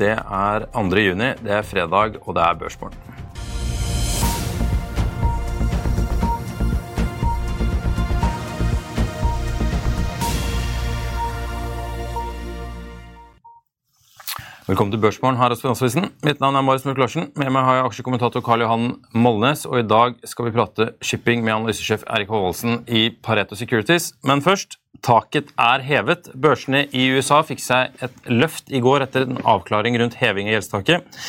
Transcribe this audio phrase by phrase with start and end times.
[0.00, 0.96] Det er 2.
[0.96, 2.96] juni, det er fredag, og det er børsmorgen.
[14.70, 16.12] Velkommen til Børsmorgen her hos Finansavisen.
[16.24, 17.28] Mitt navn er Marius Mørk Larsen.
[17.36, 21.44] Med meg har jeg aksjekommentator Karl Johan Molnes, og i dag skal vi prate shipping
[21.44, 24.14] med analysesjef Erik Håvaldsen i Pareto Securities.
[24.24, 26.28] Men først Taket er hevet.
[26.36, 30.58] Børsene i USA fikk seg et løft i går etter en avklaring rundt heving av
[30.58, 31.20] gjeldstaket.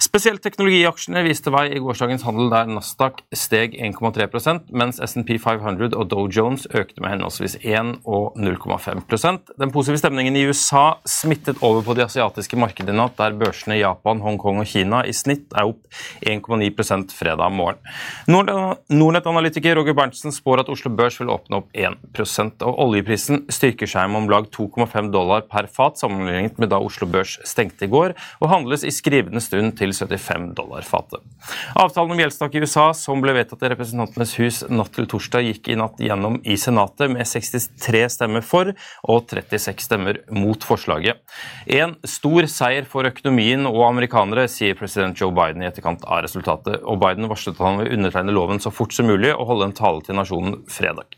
[0.00, 6.08] Spesielt teknologiaksjene viste vei i gårsdagens handel der Nasdaq steg 1,3% mens SNP 500 og
[6.08, 11.84] Dow Jones økte med henholdsvis 1 og 0,5% Den positive stemningen i USA smittet over
[11.84, 15.52] på de asiatiske markedene i natt, der børsene i Japan, Hongkong og Kina i snitt
[15.52, 15.84] er opp
[16.24, 17.82] 1,9% fredag morgen.
[18.30, 23.88] Nordnett-analytiker Roger Berntsen spår at Oslo Børs vil åpne opp 1% og oljeprisen Oljeprisen styrker
[23.88, 27.88] seg med om lag 2,5 dollar per fat sammenlignet med da Oslo Børs stengte i
[27.88, 31.22] går, og handles i skrivende stund til 75 dollar fatet.
[31.72, 35.70] Avtalen om gjeldstak i USA, som ble vedtatt i Representantenes hus natt til torsdag, gikk
[35.72, 38.74] i natt gjennom i Senatet med 63 stemmer for
[39.08, 41.22] og 36 stemmer mot forslaget.
[41.64, 46.82] En stor seier for økonomien og amerikanere, sier president Joe Biden i etterkant av resultatet,
[46.84, 49.78] og Biden varslet at han vil undertegne loven så fort som mulig og holde en
[49.80, 51.16] tale til nasjonen fredag.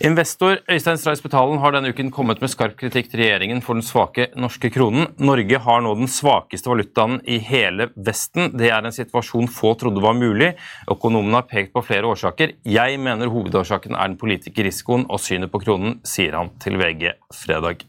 [0.00, 3.84] Investor Øystein Stray Spetalen har denne uken kommet med skarp kritikk til regjeringen for den
[3.84, 5.10] svake norske kronen.
[5.20, 8.48] Norge har nå den svakeste valutaen i hele Vesten.
[8.56, 10.54] Det er en situasjon få trodde var mulig.
[10.88, 12.56] Økonomene har pekt på flere årsaker.
[12.64, 17.10] Jeg mener hovedårsaken er den politiske risikoen og synet på kronen, sier han til VG
[17.36, 17.84] fredag.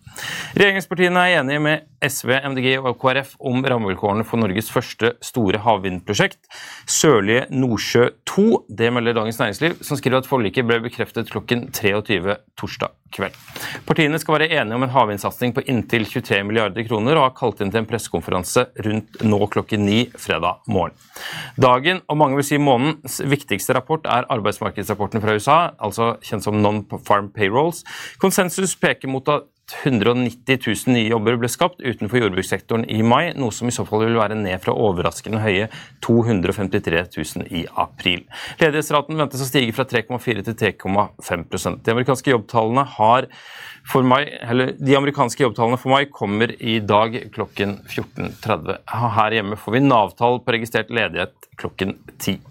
[0.58, 6.40] Regjeringspartiene er enige med SV, MDG og KrF om rammevilkårene for Norges første store havvindprosjekt,
[6.90, 8.48] Sørlige Nordsjø 2.
[8.68, 13.36] Det melder Dagens Næringsliv, som skriver at forliket ble bekreftet klokken 23 torsdag kveld.
[13.88, 17.62] Partiene skal være enige om en havvindsatsing på inntil 23 milliarder kroner og har kalt
[17.62, 20.96] inn til en pressekonferanse rundt nå klokken ni fredag morgen.
[21.62, 26.60] Dagen, og mange vil si månedens viktigste rapport, er arbeidsmarkedsrapporten fra USA, altså kjent som
[26.64, 27.84] Non-Farm Payrolls.
[28.22, 33.54] Konsensus peker mot at 190 000 nye jobber ble skapt utenfor jordbrukssektoren i mai, noe
[33.56, 35.70] som i så fall vil være ned fra overraskende høye
[36.04, 38.26] 253 000 i april.
[38.60, 43.30] Ledighetsraten ventes å stige fra 3,4 til 3,5% De amerikanske jobbtallene har
[43.88, 48.82] for mai, eller De amerikanske jobbtallene for mai kommer i dag klokken 14.30.
[49.18, 52.51] Her hjemme får vi Nav-tall på registrert ledighet klokken 10.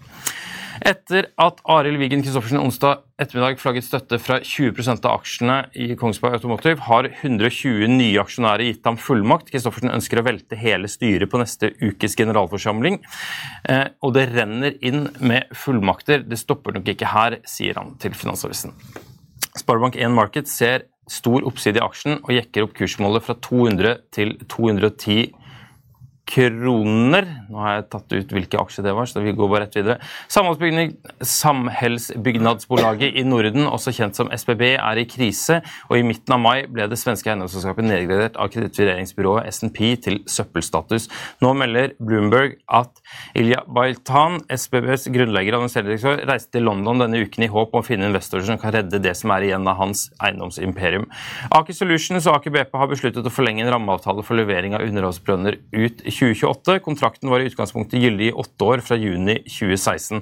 [0.81, 6.39] Etter at Arild Wigen Christoffersen onsdag ettermiddag flagget støtte fra 20% av aksjene i Kongsberg
[6.39, 9.51] Automotive, har 120 nye aksjonærer gitt ham fullmakt.
[9.53, 12.97] Christoffersen ønsker å velte hele styret på neste ukes generalforsamling.
[13.69, 16.25] Eh, og det renner inn med fullmakter.
[16.25, 18.73] Det stopper nok ikke her, sier han til Finansavisen.
[19.61, 25.29] Sparebank1 Market ser stor oppside i aksjen og jekker opp kursmålet fra 200 til 210
[26.29, 27.25] kroner.
[27.51, 29.97] Nå har jeg tatt ut hvilke aksjer det var, så vi går bare rett videre.
[30.31, 36.59] Samhellsbyggnadsbolaget i Norden, også kjent som SBB, er i krise, og i midten av mai
[36.71, 41.03] ble det svenske eiendomsselskapet nedgradert av kredittvurderingsbyrået SNP til søppelstatus.
[41.43, 42.93] Nå melder Bloomberg at
[43.37, 47.85] Ilja Bailtan, SBBs grunnlegger og administrerende reiste til London denne uken i håp om å
[47.85, 51.05] finne investorer som kan redde det som er igjen av hans eiendomsimperium.
[51.51, 55.53] Aker Solutions og Aker BP har besluttet å forlenge en rammeavtale for levering av underholdsbrønner
[55.75, 56.10] ut 2020.
[56.13, 56.79] 2028.
[56.85, 60.21] Kontrakten var i utgangspunktet gyldig i åtte år, fra juni 2016.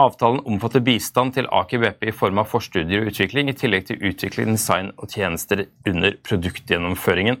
[0.00, 4.04] Avtalen omfatter bistand til Aker BP i form av forstudier og utvikling, i tillegg til
[4.04, 7.40] utvikling, design og tjenester under produktgjennomføringen.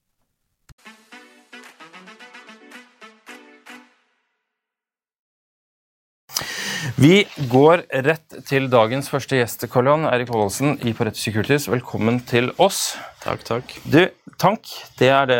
[6.99, 7.21] Vi
[7.51, 10.07] går rett til dagens første gjest, Karl Johan.
[10.09, 11.67] Erik Holdsen i Pareto Securities.
[11.71, 12.97] Velkommen til oss.
[13.23, 13.75] Takk, takk.
[13.85, 13.99] Du,
[14.41, 14.67] tank,
[14.99, 15.39] det er det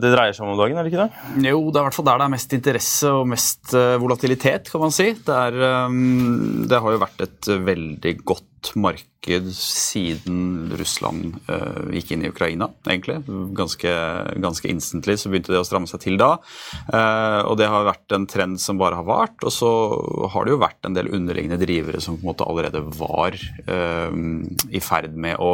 [0.00, 1.48] det dreier seg om om dagen, er det ikke det?
[1.50, 4.70] Jo, det er i hvert fall der det er mest interesse og mest uh, volatilitet,
[4.72, 5.10] kan man si.
[5.14, 9.08] Det, er, um, det har jo vært et veldig godt marked
[9.52, 13.18] siden Russland uh, gikk inn i Ukraina, egentlig.
[13.56, 13.90] Ganske,
[14.40, 16.30] ganske instantly så begynte det å stramme seg til da.
[16.88, 19.36] Uh, og det har vært en trend som bare har vart.
[19.44, 19.70] Og så
[20.32, 23.36] har det jo vært en del underliggende drivere som på en måte allerede var
[23.68, 24.08] uh,
[24.72, 25.52] i ferd med å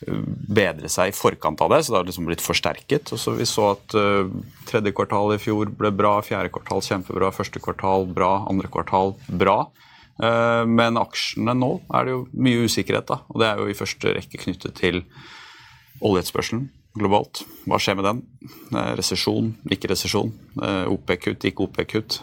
[0.00, 3.10] bedre seg i forkant av det, så det har liksom blitt forsterket.
[3.10, 3.94] Og så Vi så at
[4.68, 9.64] tredje kvartal i fjor ble bra, fjerde kvartal kjempebra, første kvartal bra, andre kvartal bra.
[10.20, 13.22] Eh, men aksjene nå er det jo mye usikkerhet, da.
[13.32, 15.02] Og det er jo i første rekke knyttet til
[16.00, 16.68] oljeetterspørselen
[16.98, 17.44] globalt.
[17.70, 18.22] Hva skjer med den?
[18.74, 20.32] Eh, resesjon, ikke resesjon.
[20.60, 22.22] Eh, OP-kutt, ikke OP-kutt.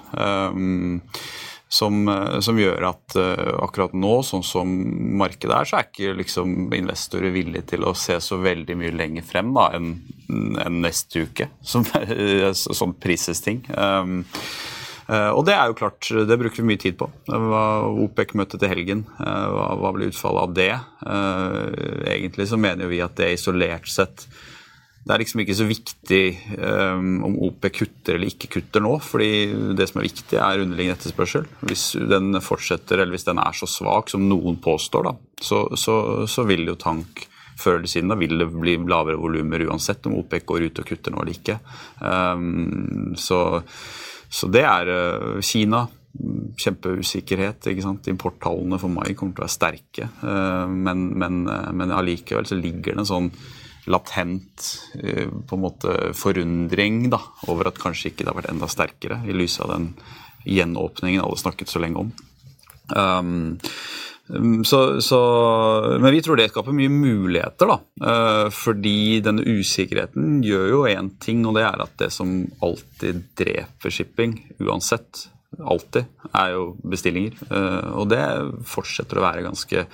[1.67, 2.05] Som,
[2.39, 3.17] som, gjør at
[3.59, 4.69] akkurat nå, sånn som
[5.19, 9.25] markedet er, så er ikke liksom investorer villige til å se så veldig mye lenger
[9.27, 9.89] frem da, enn
[10.63, 11.83] en neste uke, som,
[12.79, 13.65] som prises-ting.
[13.75, 14.76] Um, Eh,
[15.07, 17.07] og det er jo klart, det bruker vi mye tid på.
[17.27, 20.73] OPEC-møtet til helgen, eh, hva, hva blir utfallet av det?
[21.07, 24.27] Eh, egentlig så mener vi at det isolert sett
[25.07, 26.23] det er liksom ikke så viktig
[26.59, 28.97] um, om OPEC kutter eller ikke kutter nå.
[28.99, 29.29] fordi
[29.77, 31.47] det som er viktig, er underliggende etterspørsel.
[31.63, 35.95] Hvis den fortsetter, eller hvis den er så svak som noen påstår, da, så, så,
[36.27, 37.23] så vil jo tank
[37.57, 40.91] før eller siden da vil det bli lavere volumer uansett om OPEC går ut og
[40.91, 41.57] kutter nå eller ikke.
[42.03, 43.39] Um, så
[44.29, 45.85] så det er uh, Kina.
[46.57, 47.67] Kjempeusikkerhet.
[47.69, 48.07] ikke sant?
[48.09, 50.09] Importtallene for mai kommer til å være sterke.
[50.23, 53.31] Uh, men, men, uh, men allikevel så ligger det en sånn
[53.87, 54.65] latent
[55.47, 59.31] på en måte forundring da, over at kanskje ikke det har vært enda sterkere, i
[59.31, 59.85] lys av den
[60.43, 62.09] gjenåpningen alle snakket så lenge om.
[62.91, 63.55] Um,
[64.63, 65.19] så, så,
[66.01, 67.77] men vi tror det skaper mye muligheter, da.
[68.03, 73.23] Uh, fordi denne usikkerheten gjør jo én ting, og det er at det som alltid
[73.39, 77.37] dreper shipping, uansett, alltid, er jo bestillinger.
[77.47, 78.23] Uh, og det
[78.67, 79.85] fortsetter å være ganske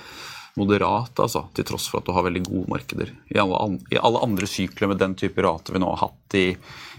[0.58, 3.14] moderat, altså, til tross for at du har veldig gode markeder.
[3.34, 6.48] I alle andre sykler med den type rater vi nå har hatt i,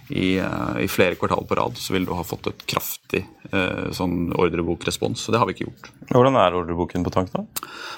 [0.10, 3.90] i, eh, i flere kvartal på rad, så ville du ha fått et kraftig eh,
[3.96, 5.24] sånn ordrebokrespons.
[5.26, 5.90] Så det har vi ikke gjort.
[6.12, 7.42] Hvordan er ordreboken på tank, da?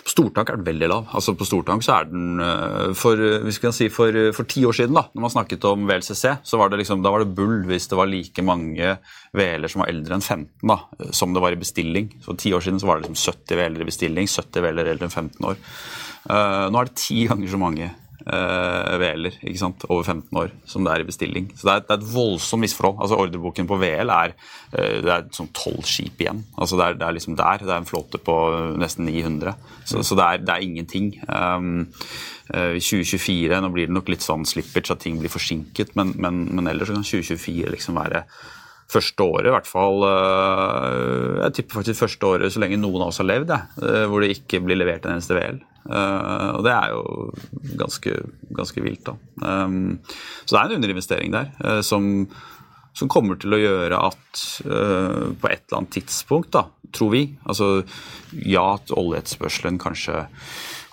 [0.05, 1.09] På stortank er den veldig lav.
[1.11, 4.63] Altså På stortank så er den eh, For, hvis vi kan si for, for ti
[4.67, 7.35] år siden, da når man snakket om VLCC, så var det liksom, da var det
[7.35, 8.95] bull hvis det var like mange
[9.35, 10.79] VL-er som var eldre enn 15, da,
[11.11, 12.11] som det var i bestilling.
[12.23, 15.09] Så Ti år siden så var det liksom 70 VL-er i bestilling, 70 VL-er eldre
[15.09, 15.59] enn 15 år.
[16.27, 17.85] Uh, nå er det ti ganger så mange
[18.25, 21.49] uh, VL-er ikke sant, over 15 år som det er i bestilling.
[21.55, 22.97] Så det er, det er et voldsomt misforhold.
[23.03, 26.43] Altså Ordreboken på VL er uh, det er sånn tolv skip igjen.
[26.57, 27.63] Altså det er, det er, liksom der.
[27.63, 28.37] Det er en flåte på
[28.81, 29.55] nesten 900.
[29.83, 31.13] Så, så det, er, det, er, ingenting.
[31.29, 31.87] Um,
[32.53, 36.45] uh, 2024 Nå blir det nok litt sånn slippage at ting blir forsinket, men, men,
[36.57, 38.25] men ellers kan 2024 liksom være
[38.91, 40.03] første året, i hvert fall
[41.43, 44.29] Jeg tipper faktisk første året så lenge noen av oss har levd, jeg, hvor det
[44.37, 45.59] ikke blir levert en eneste VL.
[45.87, 47.01] Uh, og det er jo
[47.79, 48.13] ganske,
[48.55, 49.15] ganske vilt, da.
[49.39, 52.09] Så det er en underinvestering der som,
[52.95, 56.65] som, kommer til å gjøre at på et eller annet tidspunkt, da,
[56.95, 57.69] tror vi Altså
[58.31, 60.25] ja, at oljeetterspørselen kanskje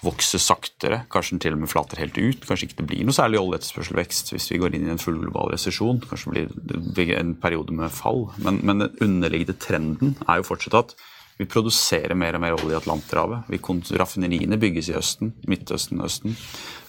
[0.05, 2.45] vokser saktere, kanskje den til og med flater helt ut.
[2.47, 5.53] Kanskje ikke det blir noe særlig oljeetterspørselvekst hvis vi går inn i en full global
[5.55, 6.03] resesjon.
[6.05, 8.27] Kanskje det blir en periode med fall.
[8.45, 10.97] Men, men den underliggende trenden er jo fortsatt at
[11.39, 13.51] vi produserer mer og mer olje i Atlanterhavet.
[13.99, 16.37] Raffineriene bygges i Østen, Midtøsten, Østen.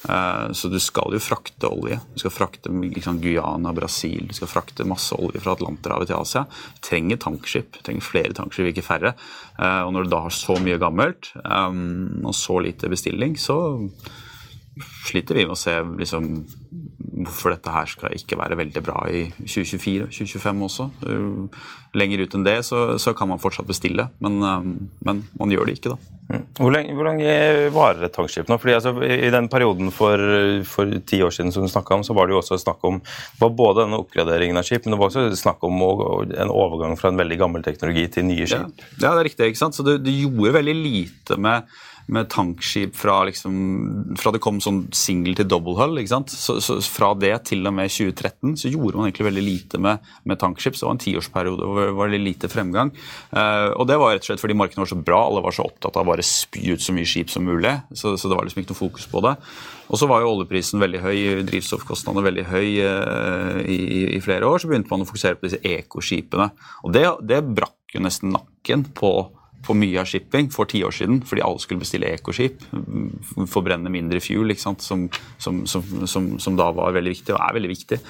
[0.05, 1.97] Uh, så du skal jo frakte olje.
[2.13, 6.45] Du skal frakte liksom, Guyana, Brasil, du skal frakte masse olje fra Atlanterhavet til Asia.
[6.77, 9.15] Du trenger tankskip, du trenger flere tankskip, ikke færre.
[9.57, 13.57] Uh, og når du da har så mye gammelt um, og så lite bestilling, så
[15.07, 15.73] sliter vi med å se
[16.03, 16.29] liksom,
[17.27, 20.89] hvorfor dette her skal ikke være veldig bra i 2024 og 2025 også.
[21.95, 24.75] Lenger ut enn det så, så kan man fortsatt bestille, men, um,
[25.07, 26.11] men, man gjør det ikke, da.
[26.25, 26.43] Mm.
[26.57, 27.33] Hvor lenge, hvor lenge
[27.75, 28.57] varer et tankskip nå?
[28.57, 30.21] Fordi altså, I den perioden for,
[30.65, 32.97] for ti år siden som du om, så var det jo også snakk om
[33.39, 37.13] var både denne oppgraderingen av skip, men det var også snakk om en overgang fra
[37.13, 38.65] en veldig gammel teknologi til nye skip.
[38.65, 39.51] Ja, ja det er riktig.
[39.53, 39.77] ikke sant?
[39.77, 41.69] Så det, det gjorde veldig lite med
[42.05, 43.55] med tankskip fra, liksom,
[44.19, 45.97] fra det kom sånn single til double hull.
[46.05, 50.03] Så, så, Fra det til og med 2013 så gjorde man egentlig veldig lite med,
[50.23, 50.75] med tankskip.
[50.75, 52.91] Så det var en tiårsperiode hvor det var veldig lite fremgang.
[53.31, 55.21] Uh, og det var rett og slett fordi markedet var så bra.
[55.29, 57.73] Alle var så opptatt av å bare spy ut så mye skip som mulig.
[57.93, 59.33] Så, så det var liksom ikke noe fokus på det.
[59.89, 61.17] Og så var jo oljeprisen veldig høy,
[61.49, 63.79] drivstoffkostnadene veldig høy uh, i,
[64.17, 64.61] i, flere år.
[64.61, 66.51] Så begynte man å fokusere på disse ekoskipene.
[66.85, 69.15] Og det, det brakk jo nesten nakken på
[69.65, 72.63] på mye av shipping for ti år siden, fordi alle skulle bestille ekoskip.
[73.51, 75.07] Forbrenne mindre fuel, som, som,
[75.67, 75.85] som,
[76.39, 78.01] som, da var veldig viktig, og er veldig viktig.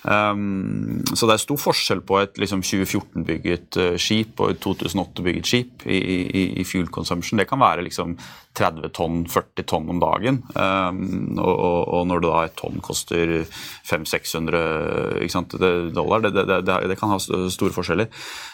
[0.00, 5.50] Um, så det er stor forskjell på et liksom, 2014-bygget uh, skip og et 2008-bygget
[5.50, 7.36] skip i, i, i, fuel consumption.
[7.40, 8.16] Det kan være liksom
[8.58, 10.40] 30 tonn, 40 tonn om dagen.
[10.54, 13.44] Um, og, og, og, når da et tonn koster
[13.86, 18.08] 500-600 dollar, det, det, det, det, kan ha store forskjeller.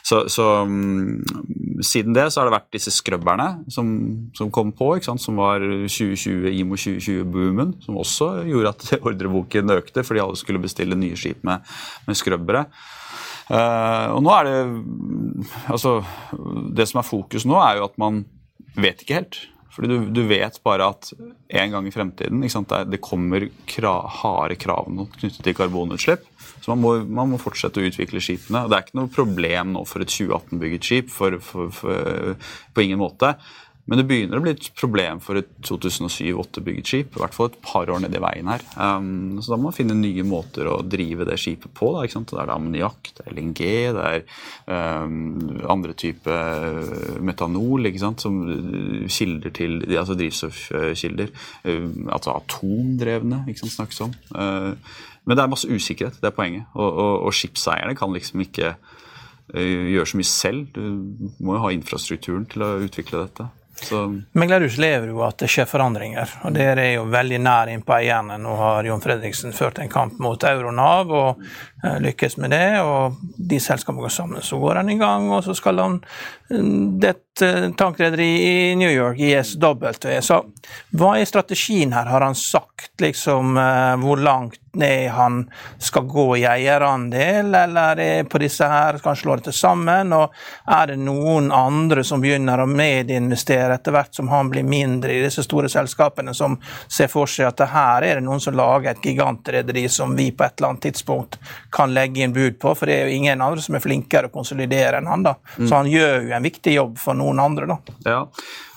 [0.04, 1.22] Så, så um,
[1.84, 3.86] siden det så har det vært disse skrøbberne som,
[4.36, 10.22] som kom på, som var 2020, IMO 2020-boomen, som også gjorde at ordreboken økte fordi
[10.22, 11.58] alle skulle bestille nye skip med,
[12.06, 12.62] med skrøbbere.
[13.46, 14.58] Uh, og nå er det
[15.70, 15.90] Altså,
[16.74, 18.24] det som er fokus nå, er jo at man
[18.76, 19.38] vet ikke helt.
[19.76, 21.10] Fordi du, du vet bare at
[21.60, 26.24] en gang i fremtiden sant, det, kommer krav, harde krav knyttet til karbonutslipp.
[26.64, 28.64] Så man må, man må, fortsette å utvikle skipene.
[28.70, 31.12] Det er ikke noe problem nå for et 2018-bygget skip.
[31.12, 32.32] For, for, for,
[32.72, 33.34] på ingen måte.
[33.86, 37.14] Men det begynner å bli et problem for et 2007-2008-bygget skip.
[37.14, 38.64] I hvert fall et par år nedi veien her.
[38.74, 41.92] Um, så da må man finne nye måter å drive det skipet på.
[41.94, 42.32] Da, ikke sant?
[42.34, 43.60] Det er ammoniakk, det er LNG,
[43.94, 44.24] det er
[45.06, 45.20] um,
[45.70, 46.38] andre type
[47.22, 48.24] metanol ikke sant?
[48.26, 48.40] som
[49.12, 51.30] kilder til, altså drivstoffkilder.
[51.68, 54.16] Um, altså atomdrevne, ikke sant, snakkes om.
[54.34, 54.72] Uh,
[55.26, 56.66] men det er masse usikkerhet, det er poenget.
[56.74, 60.66] Og, og, og skipseierne kan liksom ikke uh, gjøre så mye selv.
[60.74, 63.46] Du må jo ha infrastrukturen til å utvikle dette.
[63.82, 64.20] Så.
[64.32, 68.38] Meglerhus lever jo at det skjer forandringer, og dere er jo veldig nær innpå eierne.
[68.40, 71.42] Nå har Jon Fredriksen ført en kamp mot Euronav og
[72.02, 72.80] lykkes med det.
[72.80, 76.00] og De selskapene går sammen, så går han i gang, og så skal han
[77.02, 80.20] dette det uh, i New York, ISW.
[80.20, 80.44] Så
[80.96, 82.06] hva er strategien her?
[82.06, 88.28] Har han sagt liksom uh, hvor langt ned han skal gå i eierandel, eller er
[88.28, 90.12] på disse her skal han slå dette sammen?
[90.16, 90.32] Og
[90.78, 95.22] er det noen andre som begynner å medinvestere etter hvert som han blir mindre i
[95.24, 99.04] disse store selskapene, som ser for seg at her er det noen som lager et
[99.04, 101.40] gigantrederi som vi på et eller annet tidspunkt
[101.76, 104.34] kan legge inn bud på, for det er jo ingen andre som er flinkere å
[104.34, 105.26] konsolidere enn han.
[105.26, 105.36] da.
[105.56, 105.74] Så mm.
[105.76, 107.68] han gjør jo en viktig jobb for noen andre.
[107.74, 107.98] da.
[108.06, 108.22] Ja,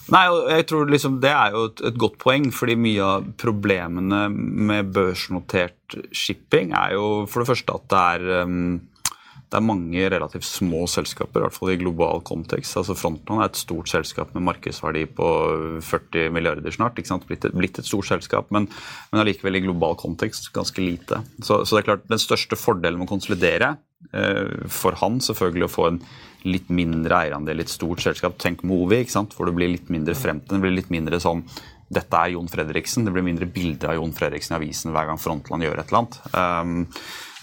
[0.09, 0.23] Nei,
[0.55, 4.89] jeg tror liksom Det er jo et, et, godt poeng, fordi mye av problemene med
[4.95, 8.79] børsnotert shipping er jo for det første at det er um,
[9.49, 12.75] det er mange relativt små selskaper, i hvert fall i global kontekst.
[12.77, 15.29] Altså Frontland er et stort selskap med markedsverdi på
[15.85, 16.99] 40 milliarder snart.
[17.25, 18.67] Blitt et, blitt et stort selskap, men,
[19.09, 21.23] men allikevel i global kontekst ganske lite.
[21.41, 23.71] Så, så, det er klart, den største fordelen med å konsolidere,
[24.13, 25.97] eh, for han selvfølgelig å få en
[26.45, 28.37] litt mindre eierandel i et stort selskap.
[28.37, 29.33] Tenk Movi, ikke sant?
[29.33, 30.53] hvor det blir litt mindre fremtid.
[30.53, 31.41] Det blir litt mindre sånn
[31.89, 33.07] dette er Jon Fredriksen.
[33.07, 36.03] Det blir mindre bilder av Jon Fredriksen i avisen hver gang Frontland gjør et eller
[36.03, 36.19] annet.
[36.37, 36.85] Um,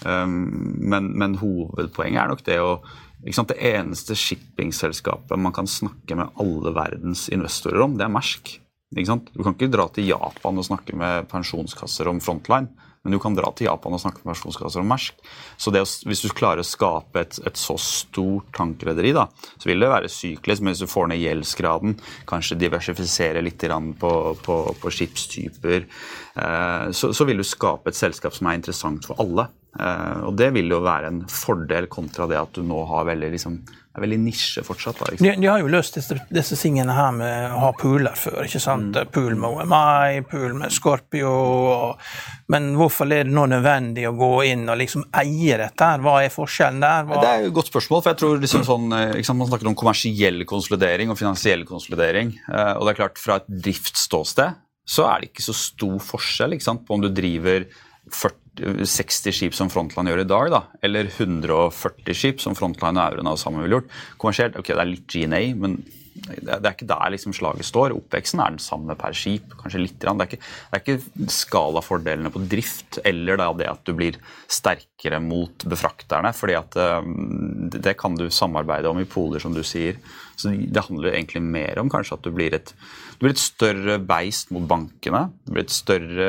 [0.05, 2.77] men, men, hovedpoenget er nok det å
[3.17, 8.59] Det eneste shippingselskapet man kan snakke med alle verdens investorer om, det er Mersk.
[8.93, 12.69] Du kan ikke dra til Japan og snakke med pensjonskasser om Frontline.
[13.07, 15.19] Men du kan dra til Japan og snakke med pensjonskasser om Mersk.
[15.55, 19.79] Så å, hvis du klarer å skape et, et så stort tankrederi, da, så vil
[19.79, 20.63] det være syklisk.
[20.63, 21.95] Men hvis du får ned gjeldsgraden,
[22.27, 23.63] kanskje diversifisere litt
[24.01, 24.11] på,
[24.43, 29.23] på, på skipstyper, eh, så, så, vil du skape et selskap som er interessant for
[29.23, 29.47] alle.
[29.79, 33.29] Eh, og det vil jo være en fordel kontra det at du nå har veldig
[33.33, 33.59] liksom,
[33.93, 34.99] er veldig nisje fortsatt.
[34.99, 38.43] Da, de, de, har jo løst disse, disse, tingene her med å ha pooler før.
[38.45, 38.97] ikke sant?
[38.97, 39.11] Mm.
[39.13, 41.31] Pool med OMI, pool med Scorpio.
[41.31, 42.05] Og,
[42.53, 45.91] men hvorfor er det nå nødvendig å gå inn og liksom eie dette?
[45.91, 46.01] her?
[46.05, 47.09] Hva er forskjellen der?
[47.09, 47.21] Hva...
[47.21, 48.03] Det er jo et godt spørsmål.
[48.03, 52.33] for jeg tror liksom sånn, liksom, Man snakker om kommersiell konsolidering og finansiell konsolidering.
[52.49, 56.55] Eh, og det er klart Fra et driftsståsted så er det ikke så stor forskjell
[56.55, 57.65] ikke sant, på om du driver
[58.07, 63.17] 40 60 skip som Frontline gjør i dag, da, eller 140 skip som Frontline og
[63.17, 63.93] Auren sammen ville gjort.
[64.21, 65.79] Kommersielt, ok, det er litt GNA, men
[66.17, 67.93] det er ikke der liksom slaget står.
[67.95, 69.53] Oppveksten er den samme per skip.
[69.61, 69.97] kanskje litt.
[70.01, 74.17] Det er ikke, det er ikke skalafordelene på drift eller det at du blir
[74.49, 76.33] sterkere mot befrakterne.
[76.33, 79.99] fordi at um, det kan du samarbeide om i poler, som du sier.
[80.35, 82.73] Så Det handler egentlig mer om kanskje at du blir et
[83.17, 85.23] det blir et større beist mot bankene.
[85.41, 86.27] Det blir et større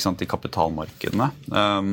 [0.00, 1.26] sant, i kapitalmarkedene.
[1.52, 1.90] Um,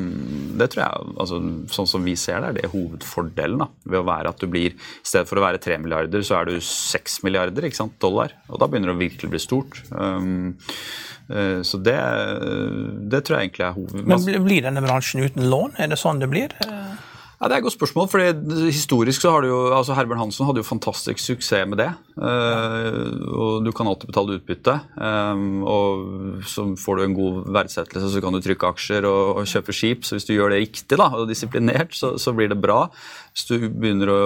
[0.55, 1.39] det tror jeg, altså,
[1.75, 3.59] Sånn som vi ser det, er det hovedfordelen.
[3.59, 6.39] da, ved å være at du blir, I stedet for å være 3 milliarder, så
[6.39, 8.31] er du 6 milliarder sant, dollar.
[8.47, 9.81] Og da begynner det å virkelig bli stort.
[9.91, 10.55] Um,
[11.27, 11.99] uh, så det,
[13.11, 14.07] det, tror jeg egentlig er hoved...
[14.07, 15.75] Men Blir denne bransjen uten lån?
[15.83, 16.55] Er det sånn det blir?
[17.39, 18.07] Ja, Det er et godt spørsmål.
[18.11, 21.91] fordi Historisk så har du jo, altså Herbjørn Hansen hadde jo fantastisk suksess med det.
[22.19, 24.75] Uh, og Du kan alltid betale utbytte.
[24.99, 29.75] Um, og Så får du en god verdsettelse, så kan du trykke aksjer og, kjøpe
[29.75, 30.03] skip.
[30.05, 32.87] Så hvis du gjør det riktig da, og disiplinert, så, så blir det bra.
[33.33, 34.19] Hvis du begynner å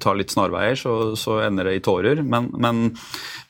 [0.00, 2.22] ta litt snarveier, så, så ender det i tårer.
[2.24, 2.88] Men, men,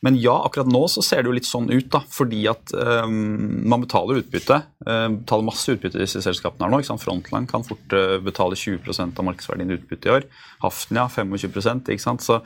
[0.02, 3.62] men, ja, akkurat nå så ser det jo litt sånn ut, da, fordi at um,
[3.68, 4.58] man betaler utbytte.
[4.86, 6.82] Betaler masse utbytte disse selskapene her nå.
[6.82, 7.04] Ikke sant?
[7.06, 7.94] Frontland kan fort
[8.26, 10.28] betale 20% av markedsverdien utbytte i år.
[10.64, 12.24] Hafnia 25 ikke sant?
[12.24, 12.40] Så,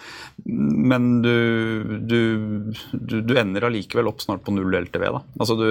[0.90, 1.34] Men du,
[2.08, 2.20] du,
[2.92, 5.06] du, du ender allikevel opp snart på null LTV.
[5.14, 5.22] da.
[5.40, 5.66] Altså du,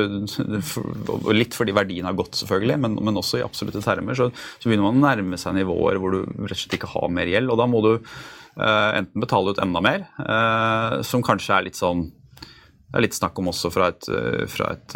[1.36, 4.18] litt fordi verdien har gått, selvfølgelig, men, men også i absolutte termer.
[4.18, 4.30] Så,
[4.60, 7.32] så begynner man å nærme seg nivåer hvor du rett og slett ikke har mer
[7.32, 7.52] gjeld.
[7.52, 11.80] Og da må du uh, enten betale ut enda mer, uh, som kanskje er litt
[11.80, 12.08] sånn
[12.90, 14.94] det er litt snakk om også fra et, eh, fra et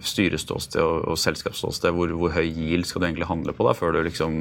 [0.00, 3.92] styreståsted og, og selskapsståsted hvor, hvor, høy yield skal du egentlig handle på da, før
[3.92, 4.38] du liksom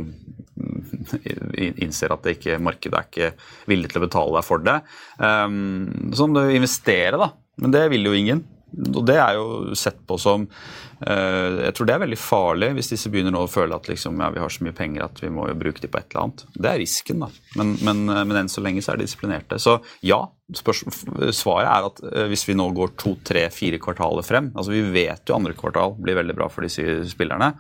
[1.84, 3.32] innser at ikke, markedet er ikke
[3.70, 4.78] villig til å betale deg for det.
[5.22, 7.32] Um, så om du investerer, da.
[7.62, 8.46] Men det vil jo ingen.
[8.76, 12.92] Og det er jo sett på som uh, Jeg tror det er veldig farlig hvis
[12.92, 15.32] disse begynner nå å føle at liksom, ja, vi har så mye penger at vi
[15.34, 16.44] må jo bruke de på et eller annet.
[16.52, 17.32] Det er risken, da.
[17.60, 19.60] Men, men, eh, men enn så lenge så er de disiplinerte.
[19.64, 20.20] Så ja,
[20.52, 24.84] svaret er at uh, hvis vi nå går to, tre, fire kvartaler frem altså Vi
[24.94, 27.54] vet jo andre kvartal blir veldig bra for disse spillerne.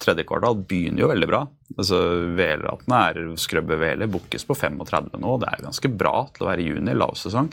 [0.00, 1.42] Tredje kvartal begynner jo veldig bra.
[1.76, 2.00] Altså
[2.38, 5.36] VL-ratene er skrøbbe VL bookes på 35 nå.
[5.42, 7.52] Det er ganske bra til å være juni, lavsesong.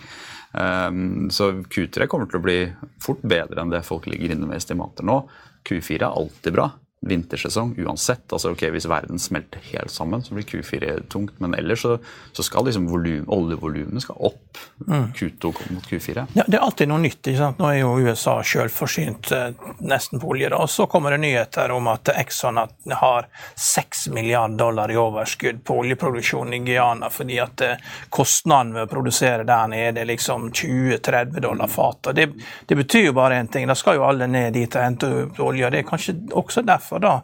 [0.58, 2.60] Um, så Q3 kommer til å bli
[3.04, 5.22] fort bedre enn det folk ligger inne med estimater nå.
[5.68, 6.72] Q4 er alltid bra
[7.06, 8.34] vintersesong uansett.
[8.34, 11.40] altså ok, Hvis verden smelter helt sammen, så blir Q4 tungt.
[11.40, 11.98] Men ellers så,
[12.34, 12.88] så skal liksom
[13.28, 14.58] oljevolumene skal opp.
[14.88, 15.12] Mm.
[15.14, 16.26] Q2 mot Q4.
[16.34, 17.22] Ja, Det er alltid noe nytt.
[17.22, 17.60] ikke sant?
[17.62, 20.50] Nå er jo USA selvforsynt eh, nesten på olje.
[20.50, 25.64] da, og Så kommer det nyheter om at Exxon har 6 milliarder dollar i overskudd
[25.64, 27.78] på oljeproduksjonen i Guyana, fordi at eh,
[28.10, 32.16] kostnaden ved å produsere der nede er liksom 20-30 dollar fatet.
[32.16, 32.28] Det,
[32.66, 33.68] det betyr jo bare én ting.
[33.70, 35.66] Da skal jo alle ned dit og hente olje.
[35.66, 37.15] og Det er kanskje også derfor derfor da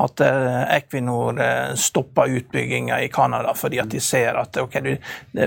[0.00, 1.40] at eh, Equinor
[1.76, 4.96] stopper stoppa utbygginga i Canada, fordi at de ser at ok, du,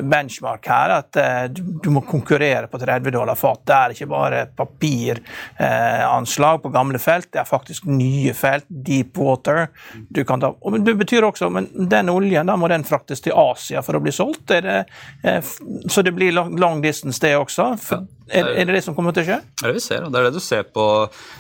[0.02, 1.44] benchmark her at eh,
[1.84, 3.62] du må konkurrere på 30 dollar fat.
[3.66, 9.68] Det er ikke bare papiranslag på gamle felt, det er faktisk nye felt, deep water.
[10.10, 13.34] Du kan ta, og det betyr også men den oljen da må den fraktes til
[13.36, 14.54] Asia for å bli solgt.
[14.54, 14.86] Det,
[15.90, 17.74] så det blir long distance, det også.
[17.82, 19.38] For, er, er, det det som kommer til å skje?
[19.44, 20.06] Det er det vi ser.
[20.08, 20.84] Det er det du ser på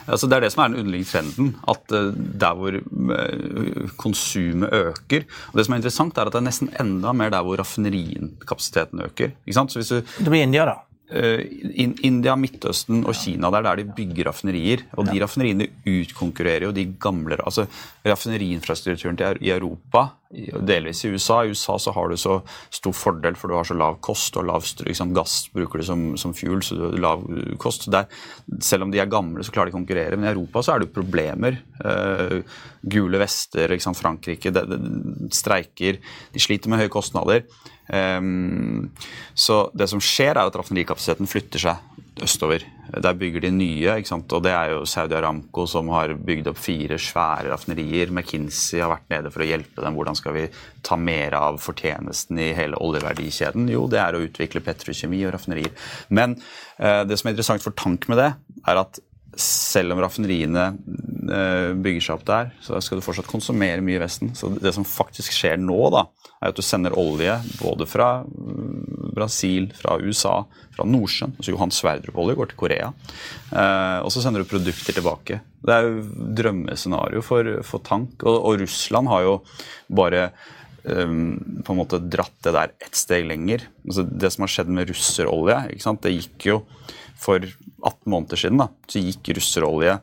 [0.05, 1.51] altså Det er det som er den underliggende trenden.
[1.73, 2.09] At uh,
[2.43, 6.71] der hvor uh, konsumet øker og Det som er interessant, er at det er nesten
[6.81, 9.37] enda mer der hvor raffinerikapasiteten øker.
[9.45, 9.73] Ikke sant?
[9.73, 10.79] Så hvis du, det blir India, da?
[11.13, 11.43] Uh,
[11.77, 14.87] India, Midtøsten og Kina det er der de bygger raffinerier.
[14.97, 17.67] Og de raffineriene utkonkurrerer jo de gamle altså
[18.03, 21.43] Raffineriinfrastrukturen i Europa delvis i USA.
[21.43, 22.39] I USA så har du så
[22.73, 26.05] stor fordel, for du har så lav kost og lav liksom, gass bruker du som,
[26.19, 27.25] som fuel, så du lav
[27.61, 27.89] kost.
[27.93, 28.09] Der,
[28.63, 30.17] selv om de er gamle, så klarer de å konkurrere.
[30.17, 31.59] Men i Europa så er det jo problemer.
[31.83, 32.41] Uh,
[32.81, 36.01] gule vester, liksom Frankrike de, de, de, streiker.
[36.33, 37.45] De sliter med høye kostnader.
[37.87, 38.89] Um,
[39.35, 42.65] så det som skjer, er at raffinerikapasiteten flytter seg østover.
[42.93, 46.99] Der bygger de nye, og det er jo Saudi Aramco som har bygd opp fire
[47.01, 48.11] svære raffinerier.
[48.11, 49.97] McKinsey har vært nede for å hjelpe dem.
[49.97, 50.43] Hvordan skal vi
[50.85, 53.71] ta mer av fortjenesten i hele oljeverdikjeden?
[53.71, 55.73] Jo, det er å utvikle petrokjemi og raffinerier.
[56.13, 56.37] Men
[56.77, 58.29] eh, det som er interessant for tank med det,
[58.67, 59.01] er at
[59.39, 60.65] selv om raffineriene
[61.33, 64.33] eh, bygger seg opp der, så skal du fortsatt konsumere mye i Vesten.
[64.37, 66.05] Så det som faktisk skjer nå, da,
[66.39, 70.35] er at du sender olje både fra mm, Brasil, fra USA,
[70.75, 71.35] fra Nordsjøen.
[71.37, 72.89] altså Johan Sverdrup-olje går til Korea.
[73.51, 75.41] Eh, og så sender du produkter tilbake.
[75.63, 78.17] Det er jo drømmescenario for, for tank.
[78.25, 79.37] Og, og, Russland har jo
[79.87, 80.27] bare
[80.83, 83.63] um, på en måte dratt det der ett steg lenger.
[83.87, 85.61] Altså det som har skjedd med russerolje,
[86.03, 86.59] det gikk jo
[87.23, 89.97] for 18 måneder siden da, så gikk russerolje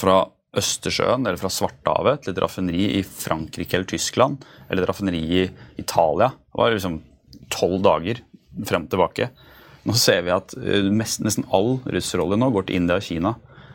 [0.00, 5.22] fra Østersjøen eller fra Svartehavet til et raffineri i Frankrike eller Tyskland eller et raffineri
[5.40, 5.42] i
[5.82, 6.30] Italia.
[6.30, 7.00] Det var liksom
[7.54, 8.22] tolv dager
[8.66, 9.30] frem og tilbake.
[9.84, 13.34] Nå ser vi at eh, mest, nesten all russerolje nå går til India og Kina.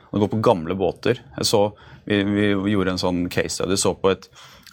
[0.10, 1.20] Det går på gamle båter.
[1.46, 1.68] Så,
[2.08, 3.78] vi, vi, gjorde en sånn case study.
[3.78, 4.26] så på et,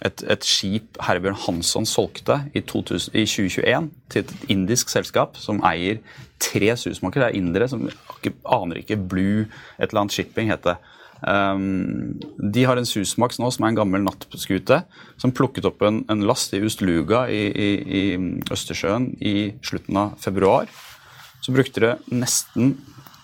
[0.05, 5.63] et, et skip Herbjørn Hansson solgte i, 2000, i, 2021 til et indisk selskap som
[5.65, 6.03] eier
[6.43, 7.31] tre susmakere.
[7.31, 7.87] Det er indere som
[8.45, 9.47] aner ikke Blue
[9.79, 10.93] et eller annet shipping heter det.
[11.27, 14.83] Um, de har en Susmax nå som er en gammel nattskute,
[15.17, 18.03] som plukket opp en, en last i Ustluga i, i, i,
[18.53, 20.69] Østersjøen i slutten av februar.
[21.41, 22.75] Så brukte det nesten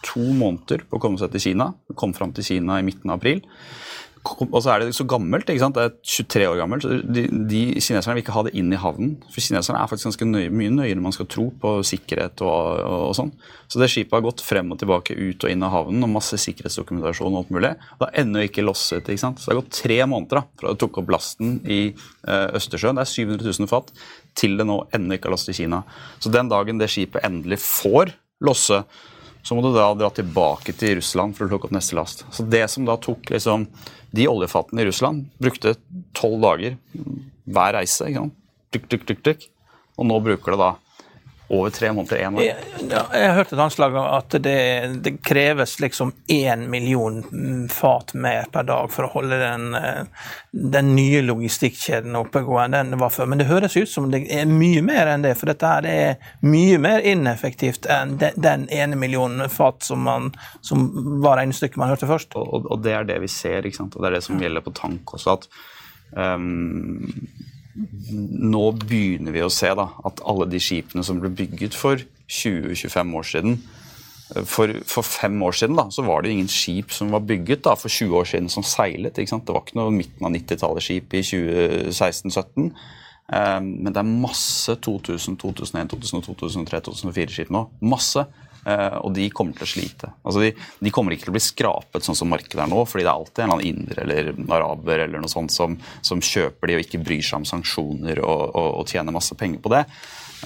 [0.03, 1.73] to måneder på å komme seg til Kina.
[1.99, 3.45] Kom fram til Kina i midten av april.
[4.23, 5.49] Og så er det så gammelt.
[5.51, 5.75] ikke sant?
[5.75, 6.85] Det er 23 år gammelt.
[7.15, 9.17] de, de Kineserne vil ikke ha det inn i havnen.
[9.33, 12.55] For kineserne er faktisk ganske nøye, mye nøyere enn man skal tro på sikkerhet og,
[12.87, 13.33] og, og, sånn.
[13.67, 16.39] Så det skipet har gått frem og tilbake ut og inn av havnen og masse
[16.39, 17.75] sikkerhetsdokumentasjon og alt mulig.
[17.75, 19.03] Og det har ennå ikke losset.
[19.03, 19.43] ikke sant?
[19.43, 23.01] Så det har gått tre måneder da, fra det tok opp lasten i uh, Østersjøen.
[23.01, 23.91] Det er 700 000 fat
[24.39, 25.83] til det nå ennå ikke har losset i Kina.
[26.23, 28.85] Så den dagen det skipet endelig får losse,
[29.43, 32.25] så må du da dra tilbake til Russland for å plukke opp neste last.
[32.31, 33.67] Så det som da tok liksom
[34.15, 35.75] de oljefatene i Russland brukte
[36.15, 36.77] tolv dager
[37.45, 38.07] hver reise.
[38.71, 39.49] tuk, tuk, tuk.
[39.99, 40.71] Og nå bruker det da
[41.53, 42.43] over tre måneder én år.
[42.43, 42.57] Jeg,
[42.89, 44.61] jeg har hørt et anslag om at det,
[45.05, 47.19] det, kreves liksom én million
[47.69, 49.77] fat mer per dag for å holde den,
[50.51, 53.29] den nye logistikkjeden oppegående enn det var før.
[53.29, 56.33] Men det høres ut som det er mye mer enn det, for dette her er
[56.41, 60.33] mye mer ineffektivt enn den, den ene millionen fat som, man,
[60.65, 60.89] som
[61.21, 62.33] var regnestykket man hørte først.
[62.41, 63.97] Og, og, det er det vi ser, ikke sant?
[63.97, 65.37] og det er det som gjelder på tank også.
[65.37, 65.49] at
[66.17, 67.13] um,
[67.77, 73.17] nå begynner vi å se da, at alle de skipene som ble bygget for 20-25
[73.19, 73.57] år siden
[74.49, 77.75] for, for, fem år siden da, så var det ingen skip som var bygget da,
[77.79, 79.17] for 20 år siden som seilet.
[79.17, 82.71] Det var ikke noe midten av 90-tallet-skip i 2016-2017.
[83.33, 87.67] Um, men det er masse 2000, 2001, 2002, 2003, 2004-skip nå.
[87.93, 88.25] Masse.
[88.63, 90.13] Uh, og de kommer til å slite.
[90.23, 93.03] Altså de, de, kommer ikke til å bli skrapet sånn som markedet er nå, fordi
[93.03, 96.71] det er alltid en eller annen inder eller araber eller noe sånt som, som kjøper
[96.71, 99.83] de og ikke bryr seg om sanksjoner og, og, og tjener masse penger på det.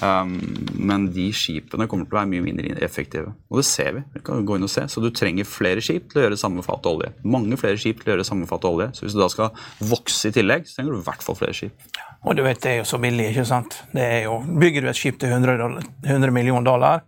[0.01, 0.35] Um,
[0.77, 3.31] men de skipene kommer til å være mye mindre effektive.
[3.49, 4.03] Og det ser vi.
[4.13, 4.85] vi kan gå inn og se.
[4.91, 7.09] Så du trenger flere skip til å gjøre samme fat olje.
[7.25, 8.91] Mange flere skip til å gjøre samme fat olje.
[8.97, 9.53] Så hvis du da skal
[9.89, 11.89] vokse i tillegg, så trenger du i hvert fall flere skip.
[12.27, 13.81] Og du vet, det er jo så billig, ikke sant.
[13.93, 17.05] Det er jo, Bygger du et skip til 100, 100 millioner dollar